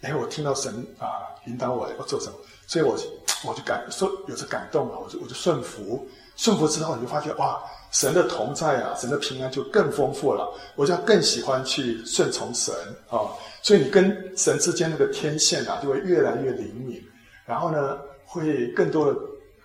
[0.00, 1.06] 哎，我听到神啊
[1.46, 2.32] 引导我要做什么，
[2.66, 2.96] 所以我
[3.44, 12.74] 我就感受有着感动了，我就我就顺服，顺服之后你就发觉哇，神的同在啊，神的平安就更丰富了，我就更喜欢去顺从神
[13.10, 13.20] 啊！
[13.62, 17.00] 所以你跟神之间那个天线啊，就会越来越灵敏，
[17.44, 17.98] 然后呢，
[18.32, 19.18] 会更多的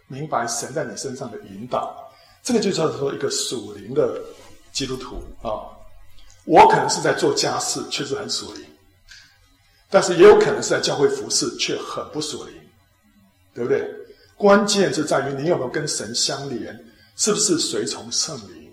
[0.07, 1.95] 明白神在你身上的引导。
[2.43, 4.21] 这个就叫做一个属灵的
[4.71, 5.63] 基督徒啊。
[6.45, 8.63] 我可能是在做家事，确实很属灵；
[9.89, 12.53] 但是也有可能是在教会服侍，却很不属灵，
[13.53, 13.89] 对不对？
[14.37, 16.73] 关键是在于你有没有跟神相连，
[17.17, 18.71] 是不是随从圣灵？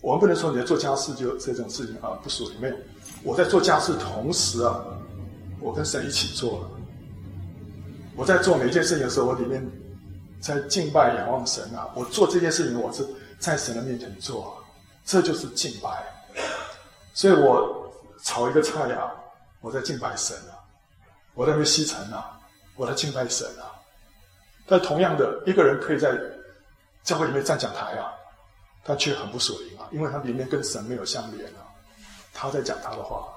[0.00, 2.60] 我们不能说你在做家事就这种事情啊不属灵。
[2.60, 2.76] 没有，
[3.22, 4.82] 我在做家事同时啊，
[5.60, 6.70] 我跟神一起做了。
[8.16, 9.64] 我在做每一件事情的时候，我里面
[10.40, 11.88] 在敬拜仰望神啊。
[11.94, 13.06] 我做这件事情，我是
[13.38, 14.56] 在神的面前做，
[15.04, 16.04] 这就是敬拜。
[17.12, 19.10] 所以我炒一个菜啊，
[19.60, 20.58] 我在敬拜神啊，
[21.34, 22.38] 我在那边吸尘啊，
[22.76, 23.72] 我在敬拜神啊。
[24.66, 26.16] 但同样的，一个人可以在
[27.02, 28.12] 教会里面站讲台啊，
[28.84, 31.66] 他却很不属灵啊，因为他里面跟神没有相连啊。
[32.32, 33.28] 他在讲他的话，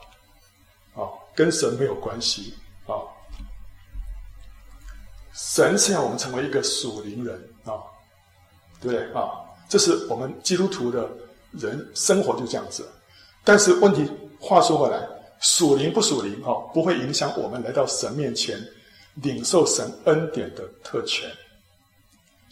[0.95, 2.53] 啊，跟神没有关系。
[5.37, 7.77] 神是要我们成为一个属灵人啊，
[8.81, 9.29] 对不对啊？
[9.69, 11.07] 这是我们基督徒的
[11.51, 12.83] 人生活就这样子。
[13.43, 15.07] 但是问题，话说回来，
[15.39, 18.59] 属灵不属灵哦，不会影响我们来到神面前
[19.21, 21.29] 领受神恩典的特权，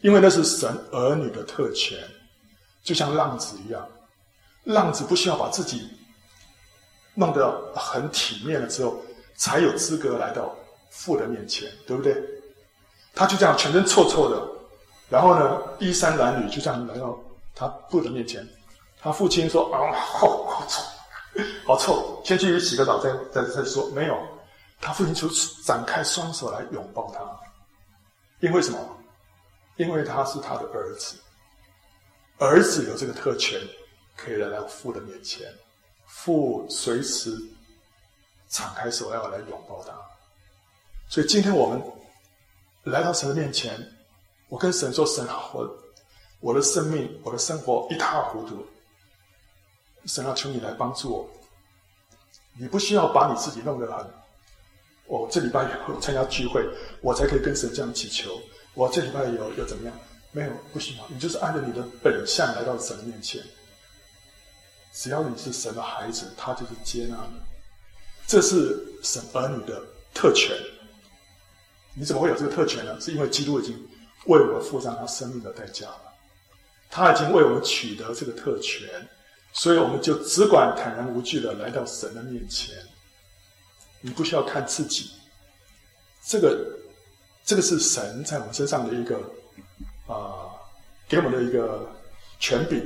[0.01, 1.97] 因为那是神儿女的特权，
[2.83, 3.87] 就像浪子一样，
[4.63, 5.89] 浪子不需要把自己
[7.15, 9.01] 弄得很体面了之后，
[9.37, 10.55] 才有资格来到
[10.91, 12.15] 父的面前，对不对？
[13.15, 14.47] 他就这样全身臭臭的，
[15.09, 17.17] 然后呢，衣衫褴褛，就这样来到
[17.55, 18.45] 他父的面前。
[19.01, 20.83] 他父亲说：“啊，好，好臭，
[21.65, 24.17] 好臭，先去洗个澡，再再再说。”没有，
[24.81, 25.29] 他父亲就
[25.63, 27.19] 展开双手来拥抱他，
[28.39, 28.79] 因为什么？
[29.77, 31.17] 因为他是他的儿子，
[32.39, 33.59] 儿子有这个特权，
[34.15, 35.47] 可以来到父的面前，
[36.07, 37.37] 父随时
[38.49, 39.93] 敞开手要来拥抱他。
[41.09, 41.79] 所以今天我们
[42.85, 43.77] 来到神的面前，
[44.47, 45.77] 我跟神说：“神啊，我
[46.39, 48.65] 我的生命，我的生活一塌糊涂。”
[50.05, 51.29] 神啊求你来帮助我，
[52.59, 54.05] 你不需要把你自己弄得很。
[55.07, 56.63] 我这礼拜有参加聚会，
[57.01, 58.39] 我才可以跟神这样祈求。
[58.75, 59.99] 我这礼拜有有怎么样？
[60.31, 61.03] 没有，不需要。
[61.07, 63.41] 你就是按照你的本相来到神的面前。
[64.93, 67.39] 只要你是神的孩子，他就是接纳你。
[68.27, 69.81] 这是神儿女的
[70.13, 70.55] 特权。
[71.95, 72.99] 你怎么会有这个特权呢？
[72.99, 73.73] 是因为基督已经
[74.25, 76.13] 为我们付上他生命的代价了，
[76.89, 78.87] 他已经为我们取得这个特权。
[79.53, 82.75] 所以我们就只管坦然无惧的来到神的面前。
[84.01, 85.09] 你不需要看自己，
[86.27, 86.77] 这个，
[87.45, 89.15] 这个是神在我们身上的一个
[90.07, 90.51] 啊、
[91.07, 91.89] 给我们的一个
[92.37, 92.85] 权柄。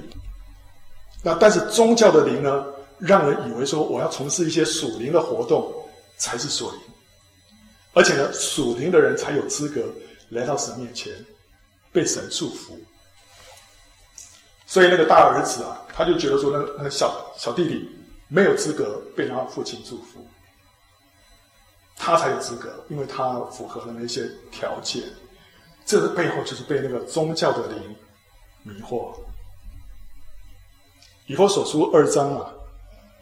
[1.24, 2.64] 那但是宗教的灵呢，
[3.00, 5.74] 让人以为说我要从事一些属灵的活动
[6.18, 6.80] 才是属灵，
[7.94, 9.84] 而且呢，属灵的人才有资格
[10.30, 11.14] 来到神面前，
[11.92, 12.78] 被神祝福。
[14.66, 17.90] 所以那个大儿子啊，他就觉得说，那那个小小弟弟
[18.28, 20.24] 没有资格被他父亲祝福，
[21.96, 25.04] 他才有资格，因为他符合了那些条件。
[25.86, 27.96] 这个背后就是被那个宗教的灵
[28.62, 29.12] 迷惑。
[31.26, 32.54] 以弗所书二章啊，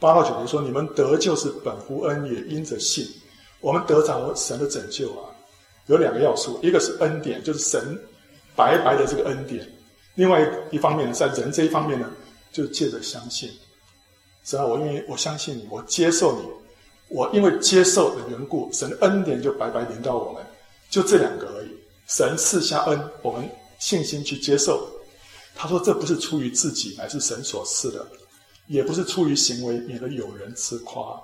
[0.01, 3.05] 八到九节说：“你们得救是本乎恩，也因着信。
[3.61, 5.29] 我们得着神的拯救啊，
[5.87, 7.99] 有两个要素，一个是恩典，就是神
[8.55, 9.67] 白白的这个恩典。”
[10.15, 12.09] 另外一方面呢，在人这一方面呢，
[12.51, 13.51] 就借着相信，
[14.43, 14.65] 是吧？
[14.65, 16.47] 我因为我相信你，我接受你，
[17.09, 20.43] 我因为接受的缘故，神恩典就白白临到我们，
[20.89, 21.69] 就这两个而已。
[22.07, 23.47] 神赐下恩，我们
[23.79, 24.89] 信心去接受。
[25.53, 27.99] 他说：“这不是出于自己，乃是神所赐的；
[28.67, 31.19] 也不是出于行为，免得有人自夸。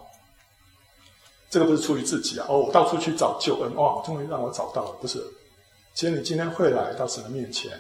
[1.54, 2.48] 这个不是出于自己啊！
[2.50, 4.98] 哦，我到处去找救恩，哦，终于让我找到了。
[5.00, 5.24] 不是，
[5.94, 7.80] 其实你今天会来到神的面前。”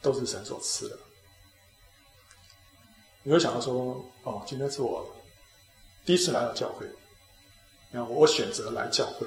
[0.00, 0.96] 都是神所赐的。
[3.24, 5.04] 你会想到说：“哦，今天是我
[6.04, 6.86] 第一次来到教会，
[7.90, 9.26] 然后我选择来教会，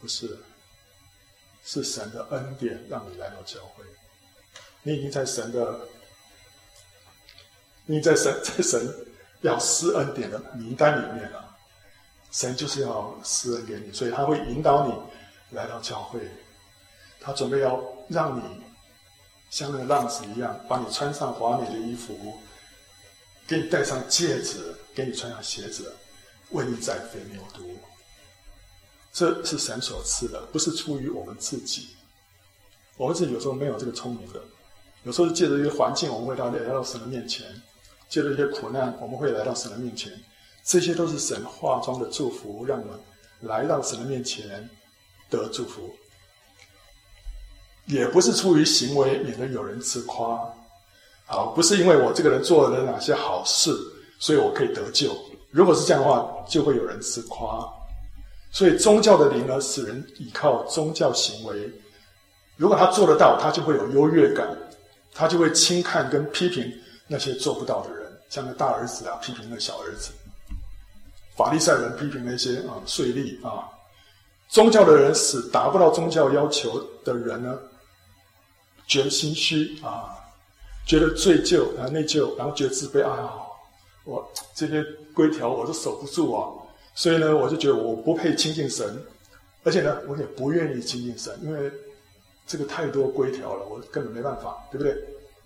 [0.00, 0.36] 不是，
[1.64, 3.84] 是神的恩典让你来到教会。
[4.82, 5.80] 你已经在神的，
[7.86, 9.06] 你在神在神
[9.42, 11.51] 要施恩典的名单里面了。
[12.32, 14.94] 神就是要施恩给你，所以他会引导你
[15.56, 16.20] 来到教会。
[17.20, 18.42] 他准备要让你
[19.50, 22.36] 像那个浪子一样，把你穿上华美的衣服，
[23.46, 25.94] 给你戴上戒指，给你穿上鞋子，
[26.50, 27.62] 为你宰肥牛犊。
[29.12, 31.90] 这是神所赐的，不是出于我们自己。
[32.96, 34.40] 我们自己有时候没有这个聪明的，
[35.02, 37.46] 有时候是借着一些环境，我们会到来到神的面前；
[38.08, 40.10] 借着一些苦难，我们会来到神的面前。
[40.64, 42.98] 这些都是神化妆的祝福，让我们
[43.40, 44.68] 来到神的面前
[45.28, 45.90] 得祝福。
[47.86, 50.36] 也不是出于行为，免得有人自夸。
[51.26, 53.74] 啊，不是因为我这个人做了哪些好事，
[54.18, 55.16] 所以我可以得救。
[55.50, 57.68] 如果是这样的话，就会有人自夸。
[58.50, 61.70] 所以宗教的灵呢，使人依靠宗教行为。
[62.56, 64.46] 如果他做得到，他就会有优越感，
[65.12, 66.72] 他就会轻看跟批评
[67.08, 70.12] 那些做不到的人，像那大儿子啊，批评那小儿子。
[71.42, 73.68] 法利赛人批评那些啊税吏啊，
[74.48, 77.58] 宗教的人使达不到宗教要求的人呢，
[78.86, 80.14] 觉得心虚啊，
[80.86, 83.42] 觉得罪疚啊内疚，然后觉得自卑啊，
[84.04, 84.24] 我
[84.54, 86.46] 这些规条我都守不住啊，
[86.94, 89.04] 所以呢，我就觉得我不配亲近神，
[89.64, 91.72] 而且呢，我也不愿意亲近神，因为
[92.46, 94.96] 这个太多规条了，我根本没办法，对不对？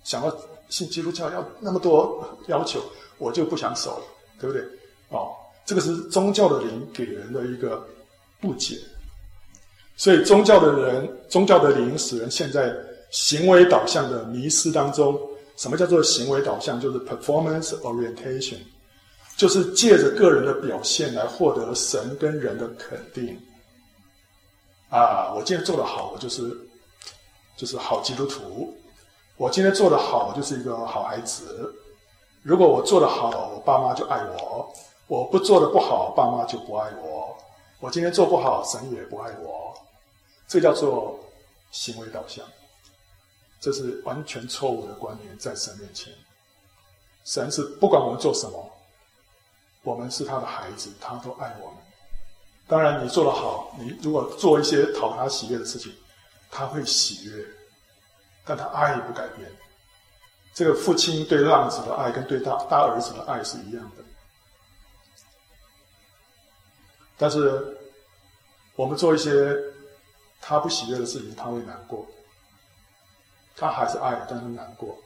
[0.04, 0.36] 想要
[0.68, 2.82] 信基督教要那么多要求，
[3.16, 4.04] 我就不想守了，
[4.38, 4.62] 对不对？
[5.08, 5.34] 哦。
[5.66, 7.84] 这个是宗教的灵给人的一个
[8.42, 8.78] 误解，
[9.96, 12.72] 所以宗教的人、宗教的灵使人陷在
[13.10, 15.20] 行为导向的迷失当中。
[15.56, 16.78] 什么叫做行为导向？
[16.78, 18.58] 就是 performance orientation，
[19.38, 23.36] 就是借着个人的表现来获得神跟人的肯定。
[24.90, 26.42] 啊，我今天做得好，我就是
[27.56, 28.70] 就是好基督徒；
[29.38, 31.74] 我今天做得好，我就是一个好孩子。
[32.42, 34.70] 如果我做得好，我爸妈就爱我。
[35.08, 37.36] 我不做的不好，爸妈就不爱我。
[37.78, 39.72] 我今天做不好，神也不爱我。
[40.48, 41.18] 这叫做
[41.70, 42.44] 行为导向，
[43.60, 46.12] 这是完全错误的观念，在神面前，
[47.24, 48.72] 神是不管我们做什么，
[49.82, 51.78] 我们是他的孩子，他都爱我们。
[52.66, 55.92] 当然，你做得好，你如果做一些讨他喜悦的事情，
[56.50, 57.44] 他会喜悦，
[58.44, 59.48] 但他爱不改变。
[60.54, 63.95] 这个父亲对浪子的爱，跟对大大儿子的爱是一样的。
[67.18, 67.76] 但是，
[68.74, 69.56] 我们做一些
[70.40, 72.06] 他不喜悦的事情，他会难过。
[73.56, 74.96] 他还是爱，但是难过。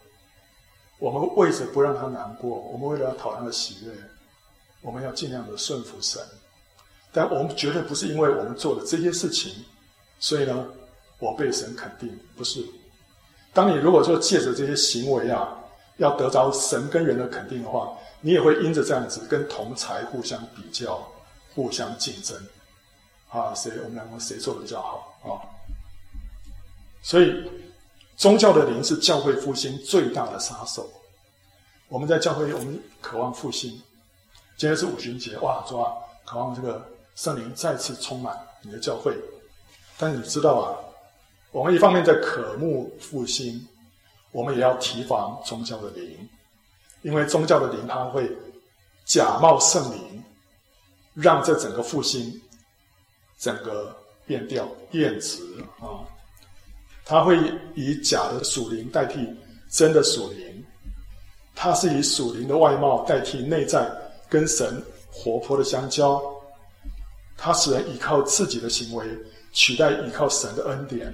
[0.99, 3.93] 我们为着不让他难过，我们为了要讨他的喜悦，
[4.83, 6.21] 我们要尽量的顺服神。
[7.13, 9.65] 但我们绝对不是因为我们做了这些事情，
[10.19, 10.67] 所以呢，
[11.19, 12.65] 我被神肯定，不是。
[13.53, 15.57] 当你如果说借着这些行为啊，
[15.97, 21.01] 要得着神跟人的肯定的话，你也会因着这样子跟同财互相比较。
[21.61, 22.35] 互相竞争，
[23.29, 25.45] 啊，谁我们两个谁做的比较好啊？
[27.03, 27.35] 所以
[28.17, 30.91] 宗教的灵是教会复兴最大的杀手。
[31.89, 33.71] 我们在教会，我们渴望复兴。
[34.57, 35.93] 今天是五旬节，哇，主啊，
[36.25, 36.83] 渴望这个
[37.15, 39.15] 圣灵再次充满你的教会。
[39.99, 40.81] 但是你知道啊，
[41.51, 43.69] 我们一方面在渴慕复兴，
[44.33, 46.27] 我们也要提防宗教的灵，
[47.03, 48.35] 因为宗教的灵它会
[49.05, 50.25] 假冒圣灵。
[51.21, 52.41] 让这整个复兴，
[53.39, 53.95] 整个
[54.27, 55.43] 变调变质
[55.81, 56.01] 啊！
[57.05, 57.37] 他会
[57.75, 59.29] 以假的属灵代替
[59.69, 60.65] 真的属灵，
[61.55, 63.91] 他是以属灵的外貌代替内在
[64.29, 66.23] 跟神活泼的相交，
[67.37, 69.05] 他使人依靠自己的行为
[69.53, 71.13] 取代依靠神的恩典，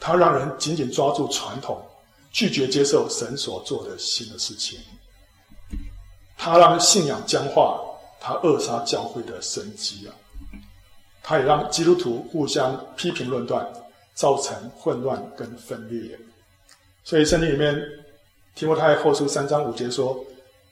[0.00, 1.84] 他让人紧紧抓住传统，
[2.32, 4.80] 拒绝接受神所做的新的事情，
[6.38, 7.82] 他让信仰僵化。
[8.26, 10.10] 他扼杀教会的生机啊！
[11.22, 13.64] 他也让基督徒互相批评论断，
[14.14, 16.18] 造成混乱跟分裂。
[17.04, 17.80] 所以圣经里面
[18.56, 20.24] 提摩太后书三章五节说：“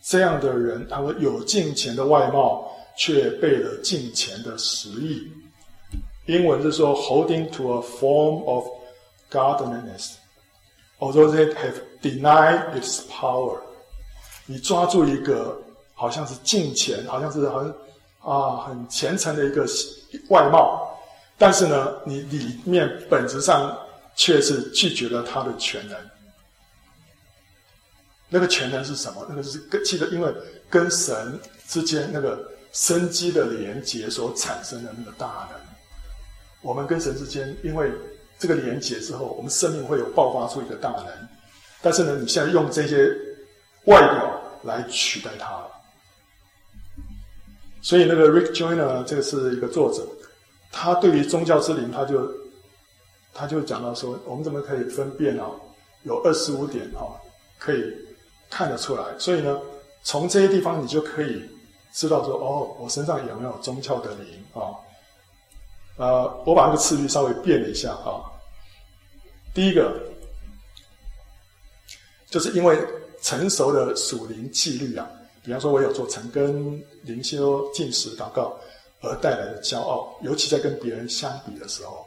[0.03, 5.31] 这样的人，他们有敬虔的外貌，却背了敬虔的实意。”
[6.27, 8.67] 英文是说：“Holding to a form of
[9.31, 10.15] godliness,
[10.99, 13.61] although they have denied its power。”
[14.47, 15.61] 你抓住一个。
[16.05, 17.75] 好像是敬虔，好像是很
[18.21, 19.65] 啊很虔诚的一个
[20.29, 20.95] 外貌，
[21.39, 23.75] 但是呢，你里面本质上
[24.15, 25.97] 却是拒绝了他的全能。
[28.29, 29.25] 那个全能是什么？
[29.31, 30.31] 那个是跟记得，因为
[30.69, 32.39] 跟神之间那个
[32.73, 35.59] 生机的连接所产生的那个大能。
[36.61, 37.91] 我们跟神之间，因为
[38.39, 41.07] 这个连接之后，我们生命会有爆发出一个大能。
[41.81, 43.11] 但是呢，你现在用这些
[43.87, 45.64] 外表来取代它。
[47.85, 50.03] 所以那个 Rick Joyner 这个是一个作者，
[50.73, 52.27] 他对于宗教之灵，他就
[53.35, 55.47] 他就讲到说，我们怎么可以分辨啊？
[56.05, 57.13] 有二十五点啊，
[57.59, 57.85] 可以
[58.49, 59.05] 看得出来。
[59.19, 59.61] 所以呢，
[60.03, 61.43] 从这些地方你就可以
[61.93, 64.73] 知道说，哦，我身上有没有宗教的灵啊？
[65.97, 68.25] 呃，我把那个次序稍微变了一下啊。
[69.53, 70.01] 第一个，
[72.31, 72.79] 就是因为
[73.21, 75.07] 成熟的属灵纪律啊，
[75.45, 78.57] 比方说我有做晨更、灵修、禁食、祷告
[79.03, 82.07] 而带来的骄傲，尤其在跟别人相比的时候。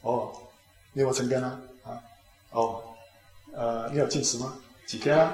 [0.00, 0.32] 哦，
[0.92, 1.60] 你有晨更啊？
[1.84, 2.00] 啊，
[2.50, 2.82] 哦，
[3.52, 4.54] 呃，你有禁食吗？
[4.86, 5.30] 几天啊？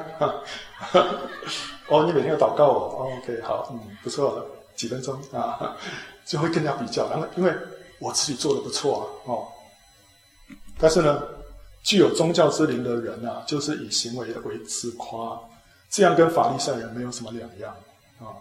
[1.88, 5.76] 哦，你每天有祷告哦，哦？OK，好，嗯，不错，几分钟啊，
[6.26, 7.52] 就会更加比较，然后因为
[7.98, 9.48] 我自己做的不错啊，哦。
[10.78, 11.22] 但是呢，
[11.82, 15.38] 具有宗教之灵的人啊，就是以行为为自夸，
[15.90, 17.74] 这样跟法利赛人没有什么两样
[18.18, 18.32] 啊。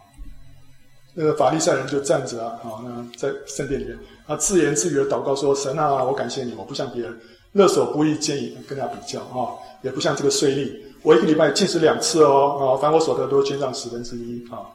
[1.14, 3.98] 那个法利赛人就站着啊，啊，那在圣殿里面，
[4.28, 7.20] 他自言自语的祷告说：“神啊，我感谢你，我不像别人
[7.54, 14.70] 勒索不义、建议跟他比较啊，也不像这个税吏，我一个礼拜禁食两次哦，啊，凡我所得都捐上十分之一啊。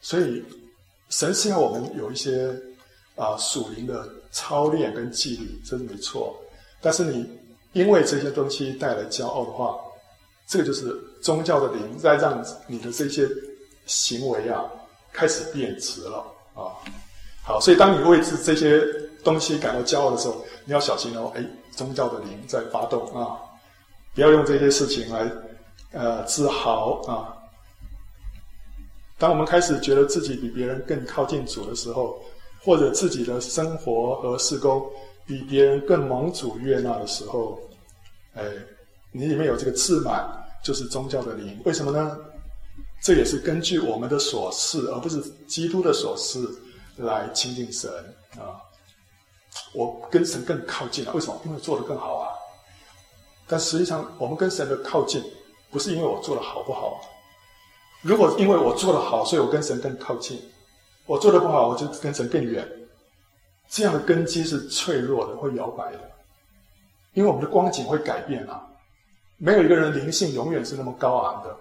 [0.00, 0.42] 所以，
[1.10, 2.52] 神是要我们有一些
[3.16, 6.40] 啊属灵的。”操练跟纪律，这是没错。
[6.80, 7.28] 但是你
[7.72, 9.76] 因为这些东西带来骄傲的话，
[10.46, 13.28] 这个就是宗教的灵在让你的这些
[13.86, 14.64] 行为啊
[15.12, 16.18] 开始变质了
[16.54, 16.72] 啊。
[17.42, 18.82] 好，所以当你为这这些
[19.24, 21.32] 东西感到骄傲的时候，你要小心哦。
[21.34, 23.38] 哎，宗教的灵在发动啊，
[24.14, 25.30] 不要用这些事情来
[25.92, 27.36] 呃自豪啊。
[29.18, 32.18] 当我们开始觉得自己比别人更靠近主的时候，
[32.62, 34.82] 或者自己的生活和事工
[35.26, 37.58] 比别人更蒙主悦纳的时候，
[38.34, 38.42] 哎，
[39.12, 40.26] 你里面有这个自满，
[40.62, 41.60] 就是宗教的灵。
[41.64, 42.18] 为什么呢？
[43.02, 46.46] 这也是根据我们的所事，而不是基督的所事
[46.96, 47.90] 来亲近神
[48.36, 48.60] 啊。
[49.72, 51.40] 我跟神更靠近了，为什么？
[51.46, 52.28] 因为做得更好啊。
[53.48, 55.24] 但实际上，我们跟神的靠近，
[55.70, 57.00] 不是因为我做得好不好。
[58.02, 60.40] 如果因为我做得好，所以我跟神更靠近。
[61.06, 62.68] 我做的不好，我就跟神更远。
[63.68, 66.10] 这样的根基是脆弱的，会摇摆的，
[67.14, 68.66] 因为我们的光景会改变啊。
[69.42, 71.56] 没有一个人灵性永远是那么高昂的，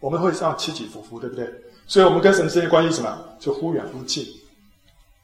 [0.00, 1.48] 我们会这样起起伏伏，对不对？
[1.86, 3.18] 所以，我们跟神之间关系什么？
[3.38, 4.26] 就忽远忽近。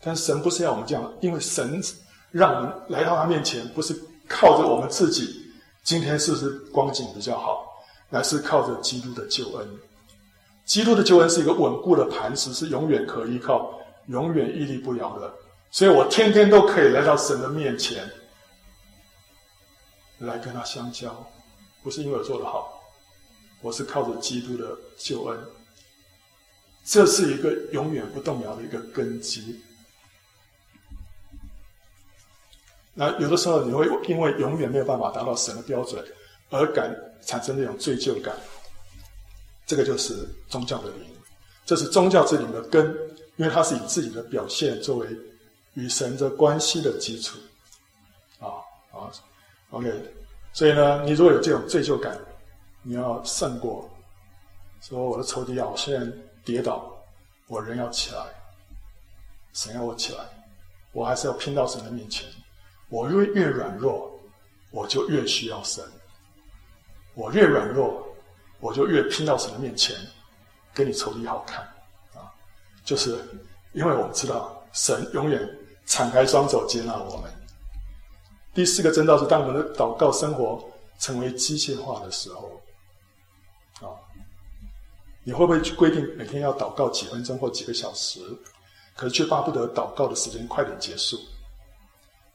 [0.01, 1.83] 但神不是要我们这样，因为神
[2.31, 3.93] 让我们来到他面前，不是
[4.29, 5.51] 靠着我们自己，
[5.83, 7.67] 今天是不是光景比较好，
[8.09, 9.69] 乃是靠着基督的救恩。
[10.65, 13.73] 基督的救恩是一个稳固的磐石，是永远可依靠、
[14.07, 15.33] 永远屹立不摇的。
[15.73, 18.09] 所以我天天都可以来到神的面前，
[20.19, 21.15] 来跟他相交，
[21.87, 22.83] 不是因为我做得好，
[23.61, 25.39] 我是靠着基督的救恩。
[26.85, 29.63] 这是一个永远不动摇的一个根基。
[32.93, 36.05] 那有的时候你会因为永远没有办法达到神的标准，
[36.51, 36.93] 而感
[37.25, 38.35] 产生那种罪疚感。
[39.65, 41.17] 这个就是宗教的灵，
[41.65, 42.85] 这是宗教之灵的根，
[43.37, 45.07] 因为它是以自己的表现作为
[45.75, 47.39] 与神的关系的基础，
[48.41, 48.59] 啊
[48.91, 49.07] 啊
[49.71, 50.03] ，OK，
[50.57, 52.19] 所以呢，你如果有这种罪疚感，
[52.83, 53.87] 你要胜过，
[54.81, 56.11] 说我的仇敌啊，我虽然
[56.47, 56.91] 跌倒，
[57.47, 58.25] 我仍要起来，
[59.53, 60.25] 神要我起来，
[60.93, 62.27] 我还是要拼到神的面前，
[62.89, 64.11] 我越越软弱，
[64.71, 65.85] 我就越需要神，
[67.13, 68.03] 我越软弱。
[68.59, 69.95] 我就越拼到神的面前，
[70.75, 71.61] 给你仇敌好看
[72.15, 72.33] 啊！
[72.87, 73.19] 就是
[73.75, 75.47] 因为我们知道神永远
[75.85, 77.31] 敞开双手接纳我们。
[78.57, 80.67] 第四个征兆是，当我们的祷告生活
[80.99, 82.59] 成为机械化的时候，
[83.87, 83.93] 啊，
[85.25, 88.19] 你会不会去规定每天要祷告几分钟或几个小时？
[88.95, 91.21] 可是却巴不得祷告的时间快点结束。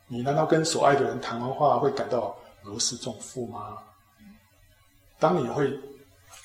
[0.05, 3.79] 你难道跟所爱的人谈完话会感到如释重负吗？
[5.19, 5.75] 当你会。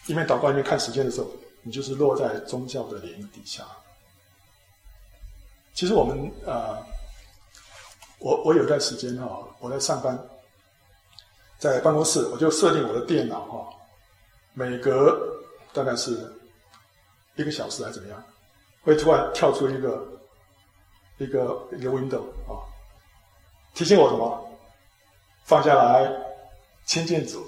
[0.08, 1.28] 一边祷告一边看时间的时候，
[1.62, 3.64] 你就是落在宗教的灵底下。
[5.74, 6.76] 其实我们呃，
[8.18, 10.18] 我我有段时间哈，我在上班，
[11.58, 13.68] 在办公室，我就设定我的电脑哈，
[14.54, 15.18] 每隔
[15.72, 16.32] 大概是
[17.34, 18.24] 一个小时还是怎么样，
[18.82, 20.06] 会突然跳出一个
[21.18, 22.60] 一个一个 window 啊，
[23.74, 24.48] 提醒我什么？
[25.44, 26.10] 放下来，
[26.86, 27.44] 亲近主，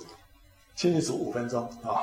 [0.77, 2.03] 亲近主五分钟啊。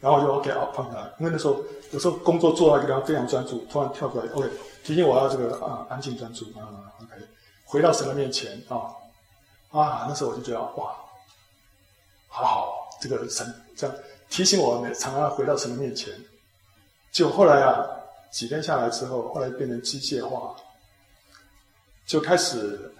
[0.00, 1.56] 然后就 OK 啊，放下来，因为那时候
[1.92, 4.50] 有时候工作做到一个地方非常专注，突然跳出来 OK，
[4.82, 7.12] 提醒我要这个啊安静专注啊 OK，
[7.72, 8.92] 回到神的面前啊
[9.70, 10.94] 啊，那时候我就觉得哇，
[12.28, 13.96] 好好，这个神这样
[14.28, 16.12] 提醒我，常常回到神的面前。
[17.10, 17.82] 就后来啊，
[18.30, 20.54] 几天下来之后，后来变成机械化，
[22.04, 22.92] 就开始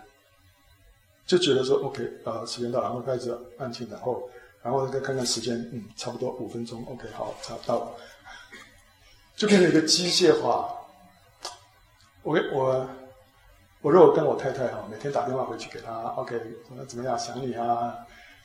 [1.26, 4.26] 就觉得说，OK，呃，时间到，然后开始按静，然后
[4.62, 7.94] 然后再看看时间，嗯，差不多五分钟，OK，好，差不多到，
[9.36, 10.74] 就变成一个机械化。
[12.22, 12.88] 我我
[13.82, 17.92] 我如果跟我太太哈，每天打电话回去给她，OK，怎么怎么样，想你啊，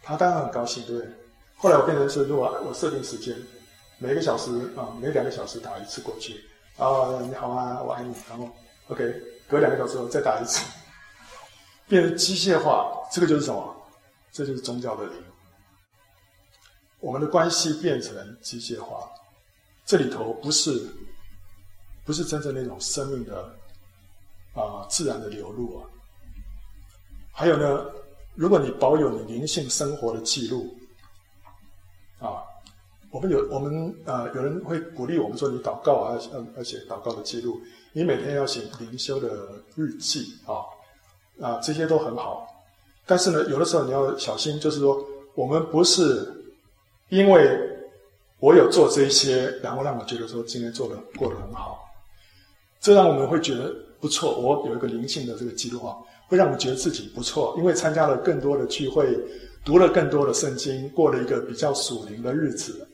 [0.01, 1.11] 她当然很高兴，对不对？
[1.55, 3.37] 后来我变成是，如果我设定时间，
[3.99, 6.33] 每个小时啊，每两个小时打一次过去。
[6.77, 8.15] 啊，你好啊，我爱你。
[8.27, 8.49] 然后
[8.87, 9.13] ，OK，
[9.47, 10.65] 隔两个小时后再打一次，
[11.87, 12.91] 变成机械化。
[13.11, 13.75] 这个就是什么？
[14.31, 15.13] 这就是宗教的灵。
[16.99, 19.07] 我们的关系变成机械化，
[19.85, 20.87] 这里头不是，
[22.03, 23.55] 不是真正那种生命的
[24.57, 25.87] 啊自然的流露啊。
[27.31, 27.85] 还有呢，
[28.35, 30.75] 如果你保有你灵性生活的记录，
[32.19, 32.43] 啊。
[33.09, 37.57] 我们有我们呃有人会鼓励我们说，你祷告啊，要要写祷告的记录，
[37.93, 40.59] 你每天要写灵修的日记啊
[41.41, 42.45] 啊，这些都很好。
[43.05, 45.01] 但是呢，有的时候你要小心，就是说
[45.35, 46.29] 我们不是
[47.07, 47.57] 因为
[48.39, 51.79] 我有做这些，然后让我觉得说今天做的过得很好，
[52.81, 54.39] 这让我们会觉得不错。
[54.39, 55.95] 我有一个灵性的这个记录啊，
[56.27, 59.17] 会让我觉得自己不错，因为参加了更多的聚会，
[59.63, 62.87] 读了更多的圣经，过了一个比较属灵的日子。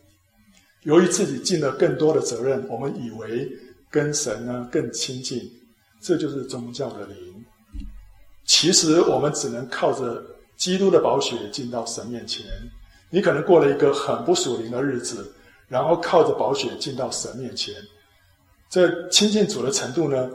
[0.83, 3.49] 由于自己尽了更多的责任，我们以为
[3.89, 5.41] 跟神呢更亲近，
[6.01, 7.15] 这就是宗教的灵。
[8.45, 10.21] 其实我们只能靠着
[10.57, 12.45] 基督的宝血进到神面前。
[13.09, 15.31] 你可能过了一个很不属灵的日子，
[15.69, 17.73] 然后靠着宝血进到神面前，
[18.69, 20.29] 这亲近主的程度呢，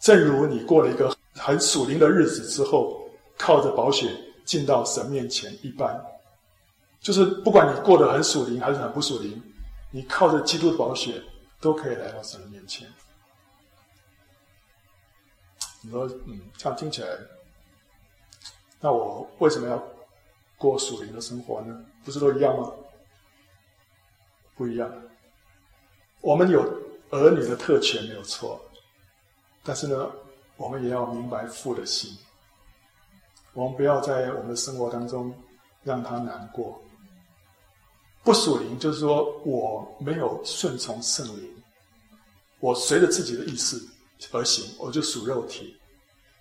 [0.00, 3.00] 正如你过了一个很属灵的日子之后，
[3.38, 4.10] 靠着宝血
[4.44, 6.04] 进到神面前一般。
[7.00, 9.40] 就是不管你过得很属灵还是很不属灵。
[9.92, 11.20] 你靠着基督的宝血，
[11.60, 12.86] 都可以来到神面前。
[15.82, 17.08] 你说，嗯，这样听起来，
[18.78, 19.82] 那我为什么要
[20.56, 21.84] 过属灵的生活呢？
[22.04, 22.70] 不是都一样吗？
[24.54, 24.88] 不一样。
[26.20, 26.62] 我们有
[27.10, 28.60] 儿女的特权没有错，
[29.62, 30.10] 但是呢，
[30.56, 32.16] 我们也要明白父的心。
[33.52, 35.34] 我们不要在我们的生活当中
[35.82, 36.80] 让他难过。
[38.22, 41.50] 不属灵，就是说我没有顺从圣灵，
[42.60, 43.82] 我随着自己的意思
[44.32, 45.76] 而行，我就属肉体，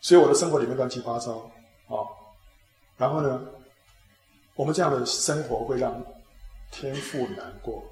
[0.02, 1.38] 所以我的生活里面乱七八糟
[1.88, 2.04] 啊。
[2.98, 3.42] 然后呢，
[4.56, 6.04] 我们这样的生活会让
[6.70, 7.84] 天父难过。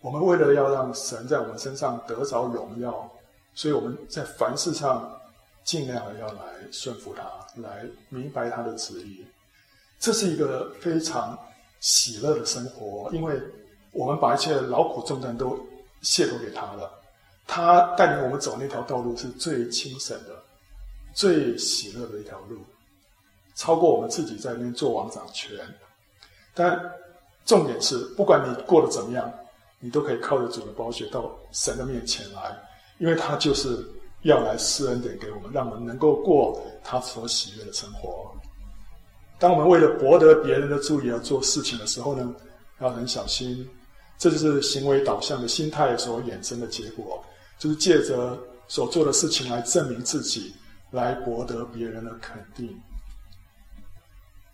[0.00, 3.10] 我们为了要让神在我们身上得着荣耀，
[3.54, 5.10] 所以我们在凡事上
[5.62, 7.22] 尽量要来顺服他，
[7.60, 9.24] 来明白他的旨意。
[9.98, 11.38] 这是一个非常。
[11.80, 13.38] 喜乐的生活，因为
[13.92, 15.54] 我们把一切劳苦重担都
[16.00, 16.90] 卸托给他了，
[17.46, 20.42] 他带领我们走那条道路是最轻省的、
[21.12, 22.64] 最喜乐的一条路，
[23.54, 25.58] 超过我们自己在那边做王掌权。
[26.54, 26.80] 但
[27.44, 29.30] 重点是，不管你过得怎么样，
[29.78, 32.58] 你都可以靠着主的宝血到神的面前来，
[33.04, 33.86] 因为他就是
[34.22, 38.34] 要来施恩典给我们，让我们能够过他所喜悦的生活。
[39.38, 42.34] 当我们为了博得别人的注意而做事情的时候呢，
[42.80, 43.68] 要很小心。
[44.16, 47.22] 这就是行为导向的心态所衍生的结果，
[47.58, 48.38] 就是借着
[48.68, 50.54] 所做的事情来证明自己，
[50.90, 52.74] 来博得别人的肯定。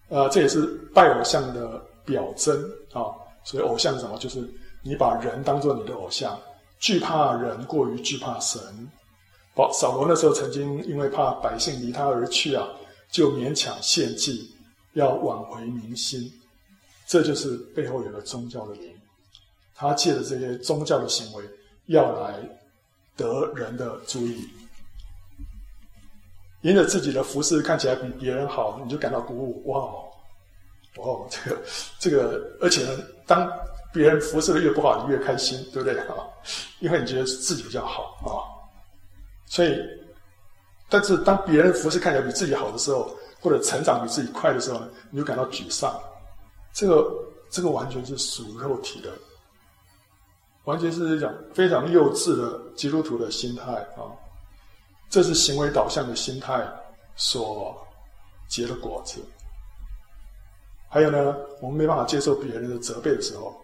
[0.09, 2.61] 呃，这也是拜偶像的表征
[2.93, 3.15] 啊。
[3.45, 4.19] 所以偶像是什么？
[4.19, 4.43] 就是
[4.83, 6.37] 你把人当做你的偶像，
[6.81, 8.61] 惧怕人过于惧怕神。
[9.55, 12.67] 保扫罗那时候曾经因为怕百姓离他而去啊，
[13.11, 14.51] 就勉强献祭。
[14.95, 16.29] 要挽回民心，
[17.07, 18.93] 这就是背后有个宗教的灵，
[19.73, 21.45] 他借着这些宗教的行为，
[21.87, 22.35] 要来
[23.17, 24.49] 得人的注意，
[26.63, 29.63] 因着自己的服饰看起来比别人好，你就感到鼓舞。
[29.71, 29.81] 哇，
[30.97, 31.63] 哦，这个
[32.01, 33.49] 这个，而且呢，当
[33.93, 36.15] 别人服侍的越不好，你越开心，对不对啊？
[36.79, 38.47] 因为你觉得自己比较好啊，
[39.47, 39.77] 所以，
[40.89, 44.81] 但是当别人服侍看起来比自己好的时候，或者成长比自己快的时候，
[45.11, 45.99] 你就感到沮丧。
[46.73, 47.13] 这个
[47.51, 49.11] 这个完全是属肉体的，
[50.65, 54.07] 完全是一种非常幼稚的基督徒的心态啊！
[55.09, 56.65] 这是行为导向的心态
[57.17, 57.77] 所
[58.49, 59.21] 结的果子。
[60.89, 63.61] 还有呢，我们没办法接受别人的责备的时候，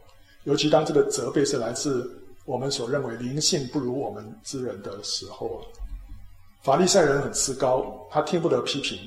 [0.47, 2.11] 尤其当这个责备是来自
[2.44, 5.61] 我们所认为灵性不如我们之人的时候，
[6.62, 8.99] 法利赛人很自高，他听不得批评。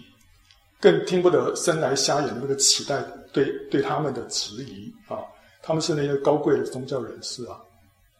[0.82, 5.20] 更听不得生来瞎眼的那个乞丐对对他们的质疑啊！
[5.62, 7.60] 他们是那些高贵的宗教人士啊，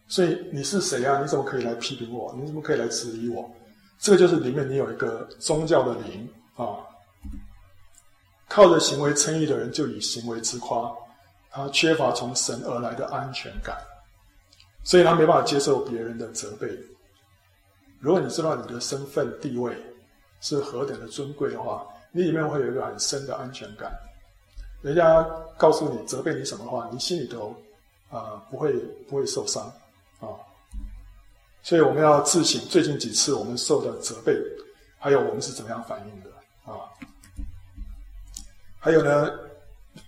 [0.08, 1.22] 所以你是谁啊？
[1.22, 2.36] 你怎么可以来批评我？
[2.38, 3.50] 你怎么可以来质疑我？
[3.98, 6.76] 这个就是里面你有一个宗教的灵啊，
[8.46, 10.92] 靠着行为称义的人就以行为自夸，
[11.50, 13.76] 他缺乏从神而来的安全感，
[14.84, 16.68] 所以他没办法接受别人的责备。
[17.98, 19.76] 如果你知道你的身份地位
[20.40, 23.92] 是何等的尊贵的话，你里面会有一个很深的安全感。
[24.80, 25.22] 人家
[25.58, 27.54] 告诉你责备你什么话，你心里头
[28.10, 28.72] 啊、不会
[29.08, 29.64] 不会受伤
[30.20, 30.32] 啊。
[31.62, 34.34] 所以我们要自省最近几次我们受的责备，
[34.98, 36.30] 还有我们是怎么样反应的
[36.64, 36.88] 啊？
[38.78, 39.30] 还有呢，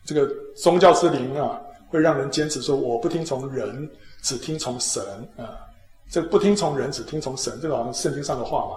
[0.04, 3.88] 这个宗教之灵啊，会让人坚持说我不听从人，
[4.22, 5.02] 只听从神
[5.36, 5.58] 啊。
[6.10, 8.68] 这不听从人，只听从神，这个好像圣经上的话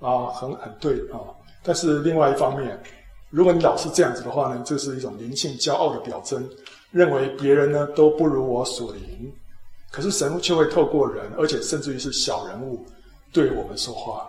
[0.00, 1.18] 嘛，啊，很很对啊。
[1.62, 2.78] 但是另外一方面，
[3.30, 6.46] 如果你老是这样子的话呢，这是一种灵性骄傲的表征，
[6.90, 9.32] 认为别人呢都不如我所灵。
[9.90, 12.84] 可是神却会透过人，而且甚至于是小人物，
[13.32, 14.28] 对我们说话。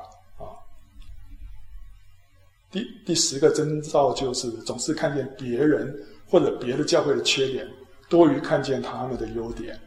[2.75, 5.97] 第第十个征兆就是总是看见别人
[6.27, 7.65] 或者别的教会的缺点，
[8.09, 9.79] 多于看见他们的优点。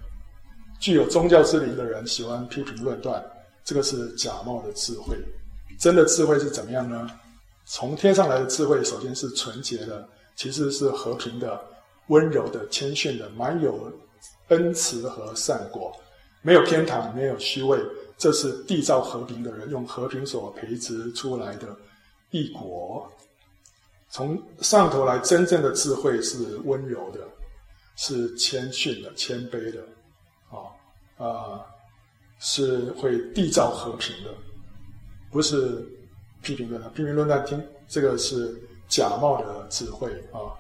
[0.81, 3.23] 具有宗教之灵的人喜欢批评论断，
[3.63, 5.15] 这个是假冒的智慧。
[5.79, 7.11] 真的智慧是怎么样呢？
[7.67, 11.61] 从天上来的智慧，首先是纯洁的，其次是和平的、
[12.07, 13.93] 温柔的、谦逊的，满有。
[14.49, 15.95] 恩慈和善果，
[16.41, 17.79] 没有偏袒，没有虚伪，
[18.17, 21.69] 这是缔造和平的人用和平所培植出来的
[22.31, 23.11] 义果。
[24.11, 27.21] 从上头来，真正的智慧是温柔的，
[27.97, 29.83] 是谦逊的、谦卑的，
[30.51, 31.67] 啊、啊、
[32.39, 34.31] 是会缔造和平的，
[35.31, 35.87] 不是
[36.43, 36.93] 批评论断。
[36.95, 38.55] 批评论断，听这个是
[38.89, 40.57] 假冒的智慧啊、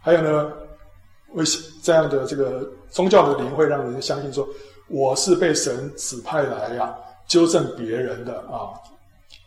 [0.00, 0.52] 还有呢？
[1.32, 1.44] 为
[1.82, 4.48] 这样的这个宗教的灵会让人相信说，
[4.86, 8.70] 我是被神指派来呀、纠正别人的啊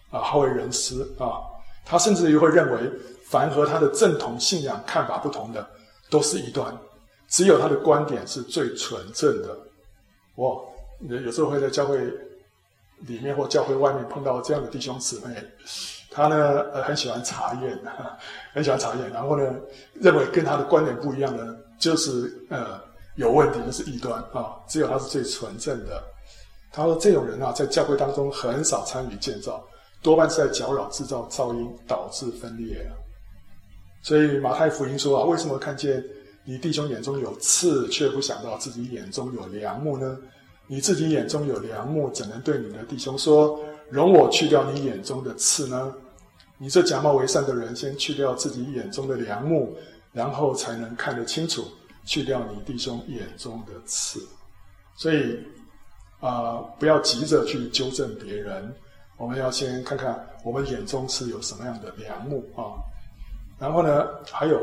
[0.09, 1.41] 啊好为人师啊，
[1.85, 2.91] 他甚至于会认为，
[3.25, 5.67] 凡和他的正统信仰看法不同的
[6.09, 6.75] 都是异端，
[7.27, 9.57] 只有他的观点是最纯正的。
[10.35, 10.63] 我
[11.01, 11.97] 有时候会在教会
[12.99, 15.35] 里面或教会外面碰到这样的弟兄姊妹。
[16.09, 17.77] 他呢，呃，很喜欢查验，
[18.53, 19.53] 很喜欢查验，然后呢，
[19.93, 22.79] 认为跟他的观点不一样呢，就是呃
[23.17, 24.55] 有问题，就是异端啊。
[24.67, 26.01] 只有他是最纯正的。
[26.71, 29.63] 他说这种人啊，在教会当中很少参与建造，
[30.07, 32.95] 多半是在搅扰、制造噪音，导致分裂啊。
[34.01, 36.01] 所以马太福音说啊，为什么看见
[36.45, 40.17] 你弟兄眼中有刺，却不想到自己眼中有梁木呢？
[40.65, 45.93] 你自己眼中有梁木，怎能对你的弟兄说，容我去掉你眼中的刺呢？
[46.57, 49.75] 你这假冒为善的人，先去掉自己眼中的梁木，
[50.13, 51.65] 然后才能看得清楚，
[52.05, 54.21] 去掉你弟兄眼中的刺。
[54.95, 55.37] 所以，
[56.21, 58.73] 啊、不要急着去纠正别人，
[59.17, 62.77] 我们要先看看我们眼中是有什么样的梁木啊。
[63.59, 64.59] 然后呢，还有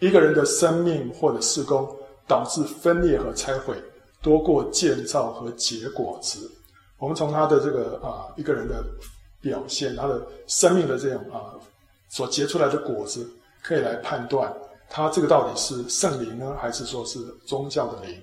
[0.00, 1.88] 一个人的生命或者事工
[2.26, 3.76] 导致分裂和拆毁，
[4.20, 6.50] 多过建造和结果子。
[6.98, 8.84] 我们从他的这个啊，一个人的。
[9.42, 11.50] 表现他的生命的这种啊，
[12.08, 13.28] 所结出来的果子，
[13.60, 14.54] 可以来判断
[14.88, 18.22] 他这个到底是圣灵呢，还是说是宗教的灵？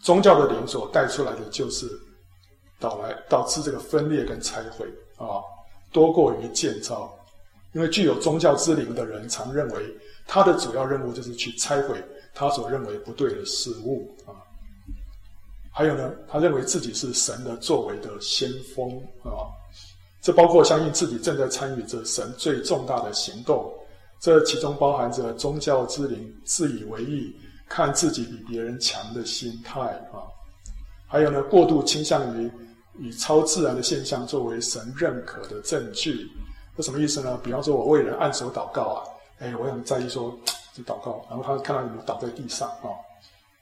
[0.00, 1.88] 宗教的灵所带出来的就是
[2.78, 4.86] 导来导致这个分裂跟拆毁
[5.20, 5.44] 啊，
[5.92, 7.16] 多过于建造。
[7.72, 9.96] 因为具有宗教之灵的人，常认为
[10.26, 12.02] 他的主要任务就是去拆毁
[12.34, 14.34] 他所认为不对的事物啊。
[15.70, 18.88] 还有呢，他认为自己是神的作为的先锋
[19.22, 19.46] 啊。
[20.20, 23.72] 这包括相信自己正在参与着神最重大的行动，
[24.18, 27.32] 这其中包含着宗教之灵自以为意、
[27.68, 29.80] 看自己比别人强的心态
[30.12, 30.26] 啊，
[31.06, 32.50] 还有呢，过度倾向于
[33.00, 36.30] 以超自然的现象作为神认可的证据。
[36.76, 37.38] 这什么意思呢？
[37.42, 38.98] 比方说，我为人按手祷告啊，
[39.40, 40.38] 哎，我很在意说
[40.74, 42.88] 这祷告，然后他看到你倒在地上啊，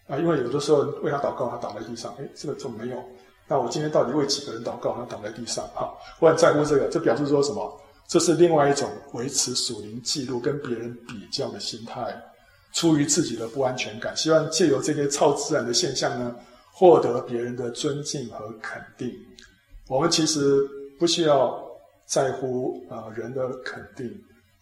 [0.09, 2.97] 啊，因为有的时候为他祷告，他倒在地上，哎，这个就没有？
[3.49, 4.95] 那我今天到底为几个人祷告？
[4.95, 6.89] 他倒在地上，哈，我很在乎这个。
[6.89, 7.80] 这表示说什么？
[8.07, 12.14] 这是另外一种维持属灵记录、跟别人比较的心态，
[12.72, 16.34] 出于自己的不安全感，希望借由这些超自然的现象呢，
[16.72, 19.12] 获得别人的尊敬和肯定。
[19.89, 20.61] 我们其实
[20.99, 21.61] 不需要
[22.07, 24.09] 在乎啊、人的肯定，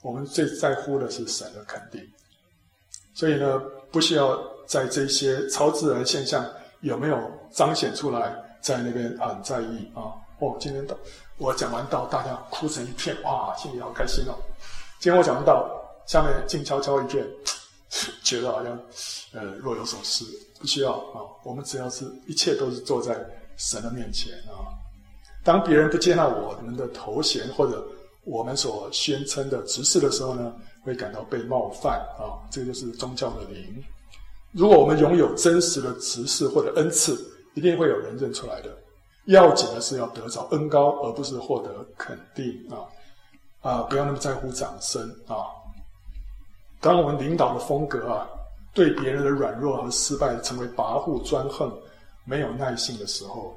[0.03, 2.01] 我们最在乎的是神的肯定。
[3.15, 3.61] 所以呢，
[3.91, 6.45] 不需要在这些超自然现象
[6.81, 8.43] 有没有彰显出来。
[8.63, 10.11] 在那边很在意啊！
[10.41, 10.97] 哦，今天到
[11.39, 14.35] 我讲完道，大家哭成一片，哇，心里好开心哦。
[14.99, 15.71] 今天我讲完到，
[16.05, 17.25] 下面静悄悄一片，
[18.25, 18.77] 觉得好像
[19.33, 20.25] 呃若有所思，
[20.59, 21.23] 不需要啊。
[21.45, 23.17] 我们只要是一切都是坐在
[23.57, 24.67] 神的面前啊。
[25.47, 27.87] 当别人不接纳我们的头衔或者
[28.25, 32.35] 我们所宣称的职事的时候呢，会感到被冒犯啊。
[32.51, 33.81] 这个就是宗教的灵。
[34.51, 37.17] 如果我们拥有真实的职事或者恩赐，
[37.55, 38.77] 一定会有人认出来的。
[39.27, 42.83] 要紧的是要得着恩膏，而不是获得肯定啊！
[43.61, 45.47] 啊，不要那么在乎掌声啊！
[46.81, 48.27] 当我们领导的风格啊，
[48.75, 51.73] 对别人的软弱和失败成为跋扈专横、
[52.25, 53.57] 没有耐性的时候，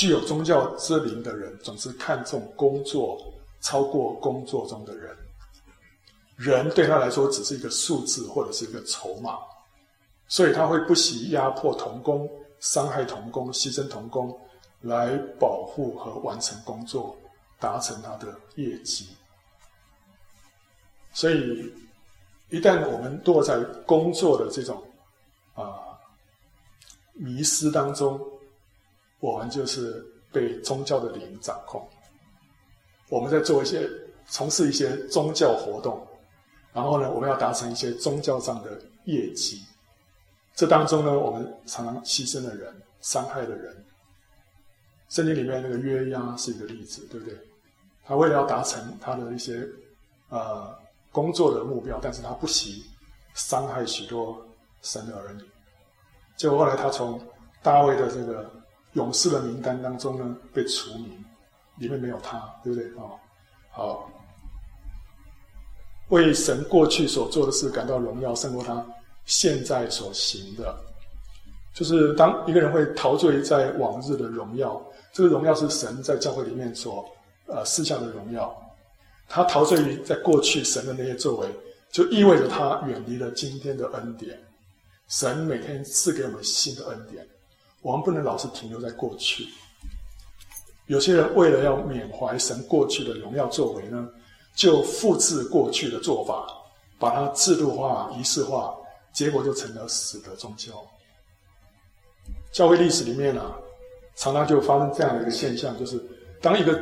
[0.00, 3.20] 具有宗教之灵的人总是看重工作
[3.60, 5.14] 超过工作中的人。
[6.36, 9.36] 人对他来说只是一个数字或者是一个筹码，
[10.26, 12.26] 所以他会不惜压迫童工。
[12.60, 14.38] 伤害童工、牺牲童工，
[14.80, 17.16] 来保护和完成工作，
[17.58, 19.06] 达成他的业绩。
[21.12, 21.72] 所以，
[22.48, 24.82] 一旦我们落在工作的这种
[25.54, 25.78] 啊、
[27.14, 28.20] 迷失当中，
[29.20, 31.86] 我们就是被宗教的灵掌控。
[33.08, 33.88] 我们在做一些、
[34.26, 36.06] 从事一些宗教活动，
[36.72, 39.62] 然后呢，我们要达成一些宗教上的业绩。
[40.54, 43.84] 这当中呢，我们常常牺牲了人，伤害了人。
[45.08, 47.36] 圣经里面那个约押是一个例子，对不对？
[48.04, 49.66] 他为了要达成他的一些
[50.28, 50.72] 呃
[51.10, 52.84] 工作的目标，但是他不惜
[53.34, 54.40] 伤害许多
[54.82, 55.42] 神的儿女。
[56.36, 57.20] 结果后来他从
[57.62, 58.48] 大卫的这个
[58.94, 61.24] 勇士的名单当中呢被除名，
[61.78, 62.88] 里面没有他，对不对？
[62.96, 63.14] 啊，
[63.70, 64.10] 好，
[66.08, 68.84] 为神过去所做的事感到荣耀，胜过他。
[69.26, 70.74] 现在所行的，
[71.72, 74.82] 就是当一个人会陶醉在往日的荣耀，
[75.12, 77.08] 这个荣耀是神在教会里面所
[77.46, 78.52] 呃赐下的荣耀。
[79.28, 81.48] 他陶醉于在过去神的那些作为，
[81.92, 84.36] 就意味着他远离了今天的恩典。
[85.06, 87.24] 神每天赐给我们新的恩典，
[87.82, 89.46] 我们不能老是停留在过去。
[90.86, 94.08] 有些人为了要缅怀神过去的荣耀作为呢，
[94.54, 96.46] 就复制过去的做法，
[96.98, 98.74] 把它制度化、仪式化。
[99.12, 100.70] 结果就成了死的宗教。
[102.52, 103.56] 教会历史里面啊，
[104.14, 106.00] 常常就发生这样的一个现象，就是
[106.40, 106.80] 当一个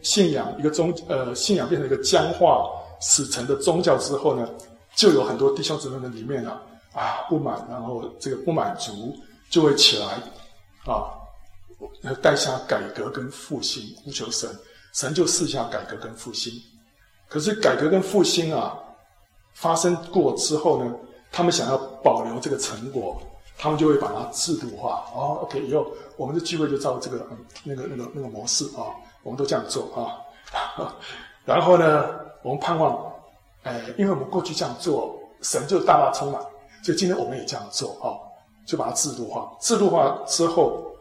[0.00, 2.70] 信仰、一个宗呃信仰变成一个僵化、
[3.00, 4.48] 死沉的宗教之后呢，
[4.94, 9.12] 就有很多弟兄姊妹们里面啊啊不满，然后这个不满足
[9.54, 10.06] 就会起来
[10.92, 11.14] 啊，
[12.20, 14.50] 带下改革跟复兴，呼求神，
[14.92, 16.52] 神就赐下改革跟复兴。
[17.28, 18.76] 可是改革跟复兴啊
[19.52, 20.92] 发生过之后呢，
[21.30, 23.22] 他们想要保留这个成果，
[23.56, 25.04] 他们就会把它制度化。
[25.14, 25.86] 哦，OK，以后
[26.16, 28.90] 我们的聚会就照这个嗯那个那个那个模式啊，
[29.22, 30.18] 我们都这样做啊。
[31.46, 32.10] 然后呢，
[32.42, 33.08] 我们盼望，
[33.62, 36.42] 哎，因为我们过去这样做，神就大大充满，
[36.82, 38.18] 所以今天我们也这样做啊，
[38.66, 39.50] 就把它制度化。
[39.60, 40.94] 制度化之后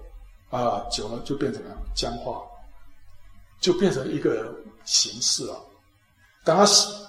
[0.49, 2.41] 啊，久了就变成了僵化，
[3.59, 4.53] 就变成一个
[4.85, 5.55] 形式了。
[6.43, 6.65] 当它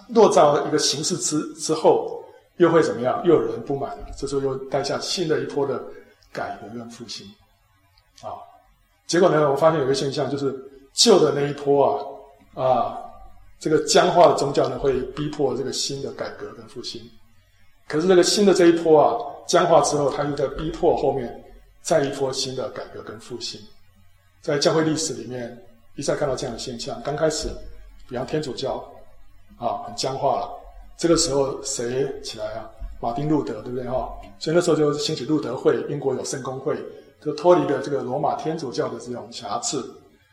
[0.09, 2.21] 落在一个形式之之后。
[2.59, 3.21] 又会怎么样？
[3.27, 5.83] 又有人不满，这时候又带下新的一波的
[6.33, 7.27] 改革跟复兴，
[8.23, 8.39] 啊，
[9.09, 10.55] 结果呢，我发现有一个现象，就是
[10.93, 12.25] 旧的那一波
[12.55, 12.99] 啊，啊，
[13.59, 17.03] 这个僵化的宗教呢，会逼迫这个新的改革跟复兴。
[17.87, 19.17] 可是这个新的这一波啊，
[19.47, 21.45] 僵化之后，他又在逼迫后面
[21.83, 23.61] 再一波新的改革跟复兴。
[24.41, 25.57] 在教会历史里面，
[25.97, 27.01] 一再看到这样的现象。
[27.03, 27.49] 刚开始，
[28.09, 28.85] 比方天主教
[29.59, 30.51] 啊，很僵化了。
[30.97, 32.71] 这个时候谁起来啊？
[33.01, 34.09] 马丁路德，对不对哈？
[34.39, 36.77] 所以那时候就兴起路德会，英国有圣公会，
[37.23, 39.83] 就脱离了这个罗马天主教的这种瑕疵，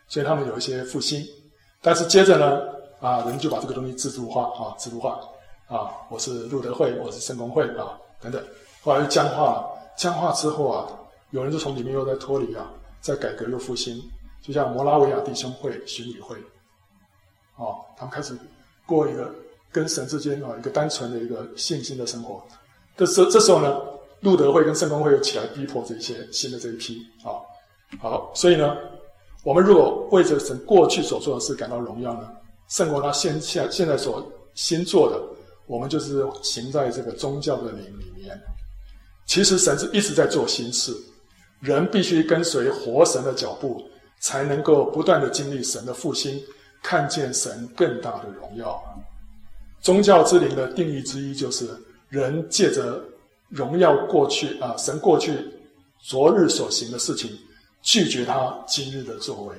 [0.07, 1.25] 所以他们有一些复兴。
[1.81, 2.61] 但是接着呢，
[2.99, 5.19] 啊，人就把这个东西制度化啊，制度化
[5.71, 8.43] 啊，我是路德会，我是圣公会啊，等等，
[8.81, 9.71] 后来就僵化了。
[9.95, 10.87] 僵化之后啊，
[11.29, 12.69] 有人就从里面又在脱离啊，
[12.99, 13.97] 在改革又复兴，
[14.41, 16.35] 就像摩拉维亚弟兄会、巡礼会，
[17.55, 18.37] 哦，他们开始
[18.85, 19.33] 过一个。
[19.73, 22.45] 跟神之间啊，一个单纯的一个信心的生活。
[22.97, 23.81] 这时这时候呢，
[24.19, 27.39] 路德会跟圣公会又起来逼迫这些新的这一批啊。
[28.01, 28.75] 好，所以呢，
[29.45, 32.29] 我们如果为着神过去所做的事感到荣耀呢，
[32.67, 35.23] 胜过他现现现在所新做的，
[35.65, 38.39] 我们就是行在这个宗教的灵里面。
[39.25, 40.93] 其实神是一直在做新事，
[41.59, 43.81] 人必须跟随活神的脚步，
[44.19, 46.41] 才能够不断的经历神的复兴，
[46.83, 48.81] 看见神更大的荣耀。
[49.79, 51.69] 宗教之灵的定义之一，就是
[52.09, 53.01] 人借着
[53.47, 55.33] 荣耀过去啊，神过去
[55.99, 57.31] 昨日所行的事情，
[57.81, 59.55] 拒绝他今日的作为，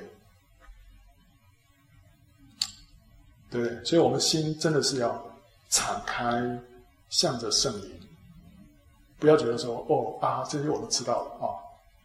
[3.49, 3.83] 对？
[3.83, 5.32] 所以，我们心真的是要
[5.73, 6.39] 敞开，
[7.09, 7.89] 向着圣灵。
[9.17, 11.49] 不要觉得说哦啊，这些我都知道了啊，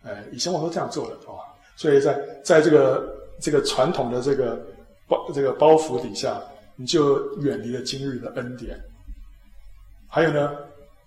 [0.05, 1.45] 哎，以前我都这样做的啊，
[1.77, 4.59] 所以在在这个这个传统的这个
[5.07, 6.41] 包这个包袱底下，
[6.77, 8.81] 你就远离了今日的恩典。
[10.09, 10.51] 还有呢，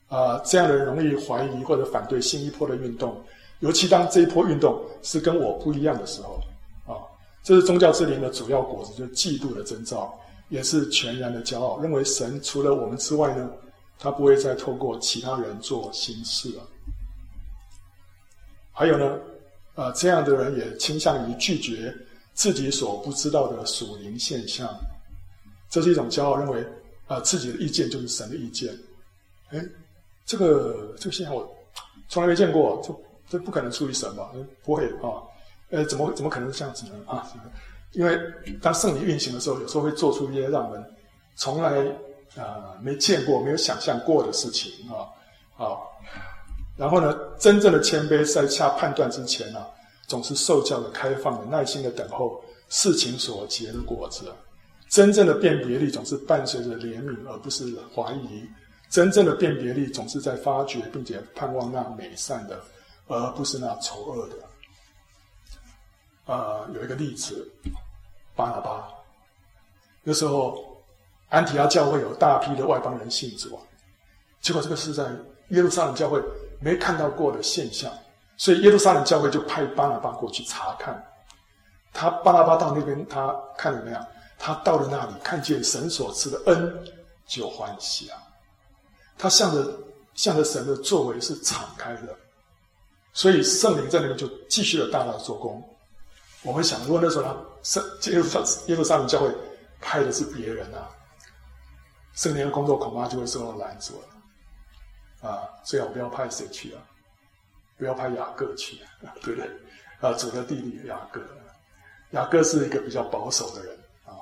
[0.07, 3.19] 啊，这样的人容易怀疑或者反对新一波的运动，
[3.61, 6.39] 尤其当这一波运动是跟我不一样的时候
[6.85, 7.01] 啊，
[7.41, 10.15] 这是宗教之灵的主要果子，就是嫉妒的征兆，
[10.51, 13.49] 也是全然的骄傲，认为神除了我们之外呢，
[13.97, 16.61] 他不会再透过其他人做新事了。
[18.73, 19.17] 还有呢，
[19.75, 21.95] 呃，这样的人也倾向于拒绝
[22.33, 24.69] 自己所不知道的属灵现象，
[25.69, 26.65] 这是一种骄傲，认为
[27.07, 28.77] 啊、自己的意见就是神的意见。
[29.51, 29.65] 哎，
[30.25, 31.49] 这个这个现象我
[32.09, 34.29] 从来没见过，这这不可能出于神吧？
[34.65, 35.23] 不会啊，
[35.69, 36.93] 呃，怎么怎么可能这样子呢？
[37.07, 37.31] 啊，
[37.93, 38.19] 因为
[38.61, 40.83] 当圣灵运行的时候，有时候会做出一些让我们
[41.35, 41.85] 从来。
[42.37, 45.03] 啊、没见过、没有想象过的事情啊，
[45.53, 45.91] 好，
[46.77, 49.59] 然后呢，真正的谦卑在下判断之前呢、
[50.07, 54.31] 总是受教的、开放的、耐心的等候事情所结的果子。
[54.87, 58.47] 真正的辨别力总是伴随着怜悯，而不是怀疑。
[58.89, 62.57] 真正的辨别力总是在发掘，并且盼望那美善的，
[63.07, 64.35] 而不是那丑恶的。
[66.37, 67.49] 呃，有一个例子，
[68.35, 68.87] 巴拿巴，
[70.03, 70.67] 那时候。
[71.31, 73.63] 安提阿教会有大批的外邦人信主啊，
[74.41, 75.05] 结果这个是在
[75.51, 76.21] 耶路撒冷教会
[76.59, 77.89] 没看到过的现象，
[78.35, 81.01] 所以耶路撒冷教会就派巴拿巴过去查看。
[81.93, 83.97] 他巴拿巴到那边，他看了没有？
[84.37, 86.85] 他到了那里，看见神所赐的恩，
[87.25, 88.21] 就欢喜啊。
[89.17, 89.73] 他向着
[90.15, 92.13] 向着神的作为是敞开的，
[93.13, 95.63] 所以圣灵在那边就继续的大大的做工。
[96.43, 99.31] 我们想，如果那时候他圣耶路撒耶路撒冷教会
[99.79, 100.89] 派的是别人啊。
[102.13, 106.81] 圣灵的工作恐怕就会受到拦阻了，啊，最好不要派谁去啊，
[107.77, 108.77] 不要派雅各去，
[109.21, 109.49] 对不对？
[110.01, 111.21] 啊，主的弟弟雅各，
[112.11, 113.73] 雅各是一个比较保守的人
[114.03, 114.19] 啊，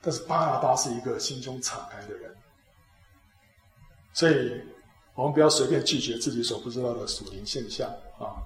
[0.00, 2.34] 但是巴拿巴是一个心胸敞开的人，
[4.14, 4.58] 所以
[5.14, 7.86] 我们不要随便拒绝自己所不知道的属灵现象
[8.18, 8.40] 啊。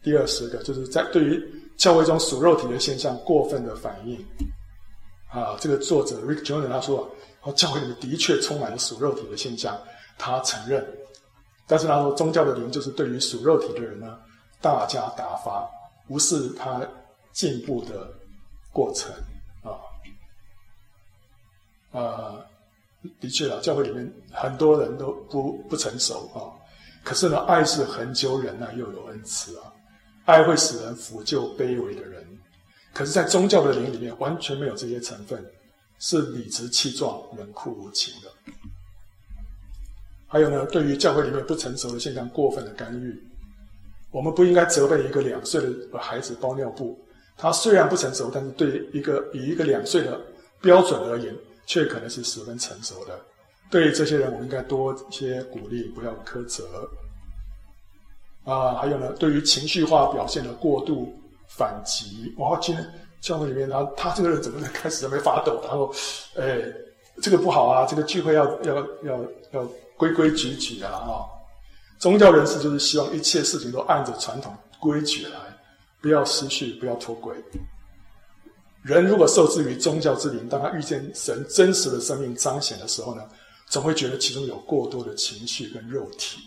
[0.00, 4.22] 第二十个就是在对于教会中属肉体的现象过分的反应，
[5.30, 7.08] 啊，这个作者 Rick Joyner 他说。
[7.56, 9.80] 教会里面的确充满了属肉体的现象，
[10.18, 10.86] 他承认。
[11.66, 14.18] 但是他说，宗教的灵就是对于属肉体的人呢，
[14.60, 15.66] 大加打发，
[16.08, 16.86] 无视他
[17.32, 18.12] 进步的
[18.70, 19.10] 过程
[19.62, 19.80] 啊。
[21.98, 22.36] 啊，
[23.18, 26.52] 的确啊，教会里面很多人都不不成熟啊。
[27.02, 29.72] 可是呢，爱是恒久忍耐，又有恩慈啊。
[30.28, 32.22] 爱会使人抚救卑微的人。
[32.92, 35.42] 可是，在宗教的灵里面，完全没有这些成分。
[36.00, 38.30] 是理直气壮、冷酷无情的。
[40.28, 43.20] 还有呢，对于教会里面不成熟的现象过分的干预，
[44.12, 46.96] 我们不应该责备一个两岁的孩子包尿布。
[47.36, 50.20] 他虽然不成熟，但是对一个以一个两岁的
[50.60, 51.34] 标准而言，
[51.66, 53.18] 却可能是十分成熟的。
[53.68, 56.88] 对于这些人，我们应该多一些鼓励，不要苛责。
[58.48, 61.12] 啊，还有呢，对于情绪化表现的过度
[61.48, 62.84] 反击，哇，今天。
[63.20, 65.60] 教会里面，他他这个人怎么开始都没发抖？
[65.64, 65.92] 然后，
[66.36, 66.62] 哎，
[67.20, 67.84] 这个不好啊！
[67.84, 69.18] 这个聚会要要要
[69.50, 71.26] 要规规矩矩的啊！
[71.98, 75.32] 宗教人士就是希望一切事情都按着传统规矩来，
[76.00, 77.34] 不要失序，不要脱轨。
[78.84, 83.24] 人如果受制于宗教之灵，当他遇见神真实的生命彰显的时候呢，
[83.66, 86.38] 总会觉得其中有过多的情绪跟肉体。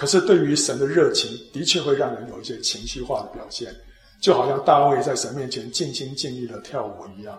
[0.00, 3.70] 可是对于神的热情，的确会让人有一些情绪化的表现。
[4.18, 7.38] 就好像大卫在神面前尽心尽力的跳舞一样，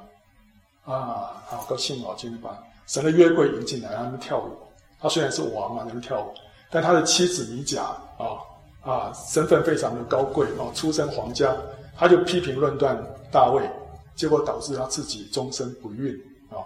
[0.84, 2.14] 啊，好高兴哦！
[2.20, 2.55] 今天把
[2.86, 4.55] 神的约柜迎进来，让他们跳舞。
[4.99, 6.32] 他虽然是王啊，在那跳舞，
[6.70, 7.82] 但他的妻子米甲
[8.20, 8.38] 啊
[8.84, 11.57] 啊，身份非常的高贵啊，出身皇家，
[11.97, 12.95] 他就批评论断
[13.32, 13.68] 大卫，
[14.14, 16.14] 结果导致他自己终身不孕
[16.51, 16.62] 啊。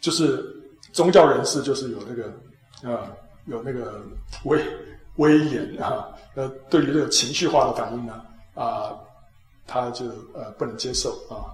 [0.00, 0.42] 就是
[0.94, 3.12] 宗教人士就是有那个啊，
[3.46, 4.02] 有那个
[4.44, 4.64] 威
[5.16, 8.22] 威严啊，呃，对于这个情绪化的反应呢
[8.54, 8.94] 啊。
[9.68, 11.50] 他就呃不能接受啊。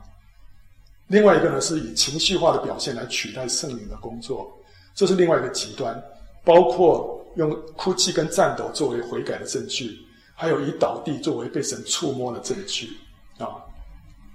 [1.06, 4.52] 另外一个呢，是以情绪化的表现来取代圣灵的工作，
[4.94, 5.98] 这是另外一个极端。
[6.44, 9.96] 包括用哭泣跟颤抖作为悔改的证据，
[10.34, 12.90] 还有以倒地作为被神触摸的证据
[13.38, 13.48] 啊。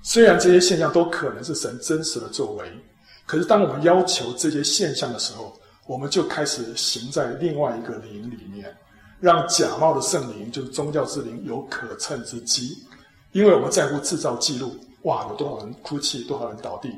[0.02, 2.68] 虽然这些现象都可能是神真实的作为，
[3.28, 5.56] 可是当我们要求这些现象的时候，
[5.88, 8.76] 我们就开始行在另外一个灵里面，
[9.20, 12.78] 让假冒的圣灵，就是宗教之灵，有可乘之机。
[13.32, 16.92] 因为我们在乎制造记录，哇，有多少人哭泣，多少人倒地，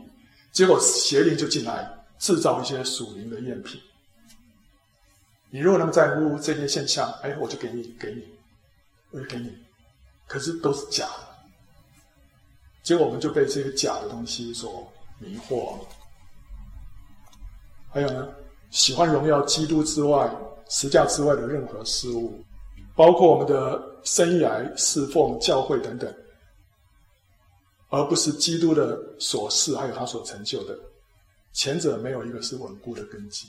[0.51, 3.79] 结果邪灵就进来制造一些属灵的赝品。
[5.51, 8.23] 你如果那么在乎这些现象，哎，我就给你，给你，
[9.11, 9.51] 我就给你，
[10.27, 11.27] 可是都是假的。
[12.83, 15.77] 结果我们就被这些假的东西所迷惑。
[17.91, 18.29] 还有呢，
[18.71, 20.31] 喜欢荣耀基督之外、
[20.69, 22.39] 十架之外的任何事物，
[22.95, 26.13] 包括我们的生涯、侍奉、教会等等，
[27.89, 30.77] 而不是基督的所事，还有他所成就的。
[31.51, 33.47] 前者没有一个是稳固的根基。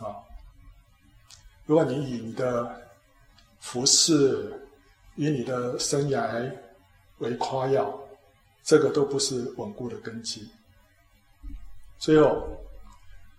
[0.00, 0.18] 啊，
[1.64, 2.82] 如果你以你的
[3.60, 4.60] 服事、
[5.14, 6.52] 以你的生涯
[7.18, 7.96] 为夸耀，
[8.64, 10.50] 这个都不是稳固的根基。
[11.98, 12.44] 最后。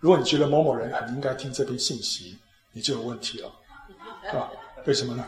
[0.06, 2.38] 如果你觉得某某人很应该听这篇信息，
[2.70, 3.48] 你就有问题了，
[4.32, 4.48] 啊？
[4.84, 5.26] 为什么呢？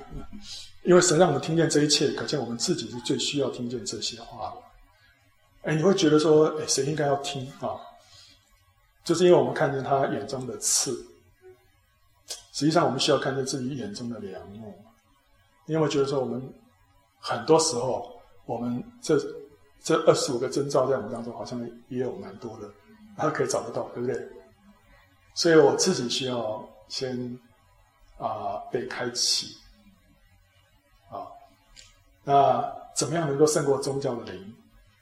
[0.85, 4.63] 因为神让我们听见这一切，可见我们自己是最需要听见这些话的。
[5.63, 7.75] 哎，你会觉得说，哎，谁应该要听啊？
[9.03, 10.93] 就是因为我们看见他眼中的刺，
[12.53, 14.73] 实际上我们需要看见自己眼中的良木。
[15.67, 16.41] 你有没有觉得说，我们
[17.19, 18.17] 很多时候，
[18.47, 19.19] 我们这
[19.83, 22.71] 这二十五个征兆在我们当中，好像也有蛮多的，
[23.17, 24.29] 他可以找得到，对不对？
[25.35, 27.39] 所以我自己需要先
[28.19, 29.57] 啊、被开启
[31.09, 31.23] 啊，
[32.25, 34.55] 那怎么样能够胜过宗教的灵？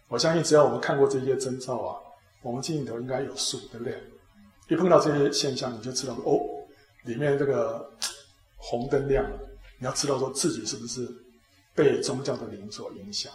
[0.08, 1.96] 我相信只要我们看过这些征兆啊，
[2.42, 3.98] 我们心里头应该有数，对不对？
[4.68, 6.38] 一碰到这些现象，你就知道哦，
[7.04, 7.90] 里面这个
[8.58, 9.38] 红灯亮了，
[9.78, 11.08] 你要知道说自己是不是
[11.74, 13.32] 被宗教的灵所影响。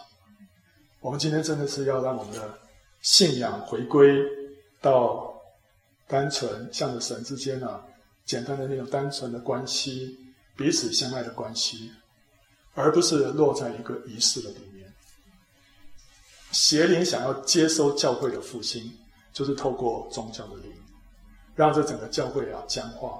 [1.00, 2.56] 我们今天真的是要让我们的
[3.00, 4.16] 信仰回归
[4.80, 5.31] 到。
[6.12, 7.82] 单纯向着神之间啊，
[8.26, 10.14] 简单的那种单纯的关系，
[10.54, 11.90] 彼此相爱的关系，
[12.74, 14.92] 而不是落在一个仪式的里面。
[16.50, 18.92] 邪灵想要接收教会的复兴，
[19.32, 20.70] 就是透过宗教的灵，
[21.54, 23.18] 让这整个教会啊僵化。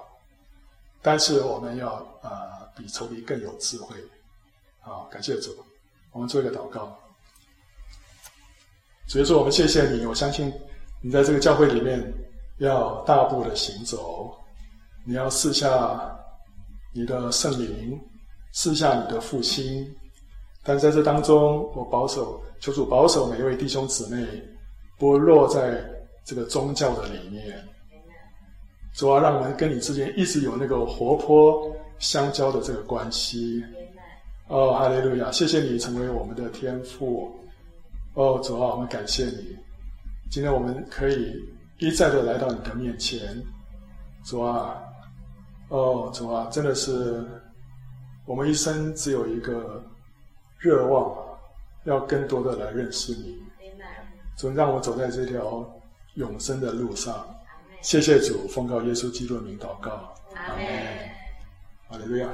[1.00, 3.96] 但是我们要啊、比仇敌更有智慧。
[4.80, 5.56] 好，感谢主，
[6.12, 6.94] 我们做一个祷告。
[9.08, 10.52] 所以说，我们谢谢你，我相信
[11.00, 12.12] 你在这个教会里面。
[12.66, 14.32] 要大步的行走，
[15.04, 16.00] 你要试下
[16.94, 18.00] 你的圣灵，
[18.52, 19.86] 试下你的复兴。
[20.62, 24.24] 但在这当中，我保守，求主保守每一位弟兄姊妹，
[24.96, 25.84] 不落在
[26.24, 27.56] 这个宗教的里面。
[28.94, 33.64] 主啊，让我们跟你之间一直有那个活泼相交的这个关系。
[34.48, 35.32] 哦，哈利路亚！
[35.32, 37.34] 谢谢你成为我们的天父。
[38.14, 39.56] 哦，主啊，我们感谢你。
[40.30, 41.34] 今天我们可以。
[41.78, 43.42] 一再的来到你的面前，
[44.24, 44.80] 主啊，
[45.68, 47.24] 哦，主啊，真的是
[48.24, 49.82] 我们一生只有一个
[50.58, 51.16] 热望，
[51.84, 53.42] 要更多的来认识你。
[54.36, 55.68] 主，让我走在这条
[56.14, 57.26] 永生的路上。
[57.80, 60.14] 谢谢主，奉告耶稣基督的名祷告。
[60.34, 60.66] 阿门。
[61.88, 62.28] 哈利路亚。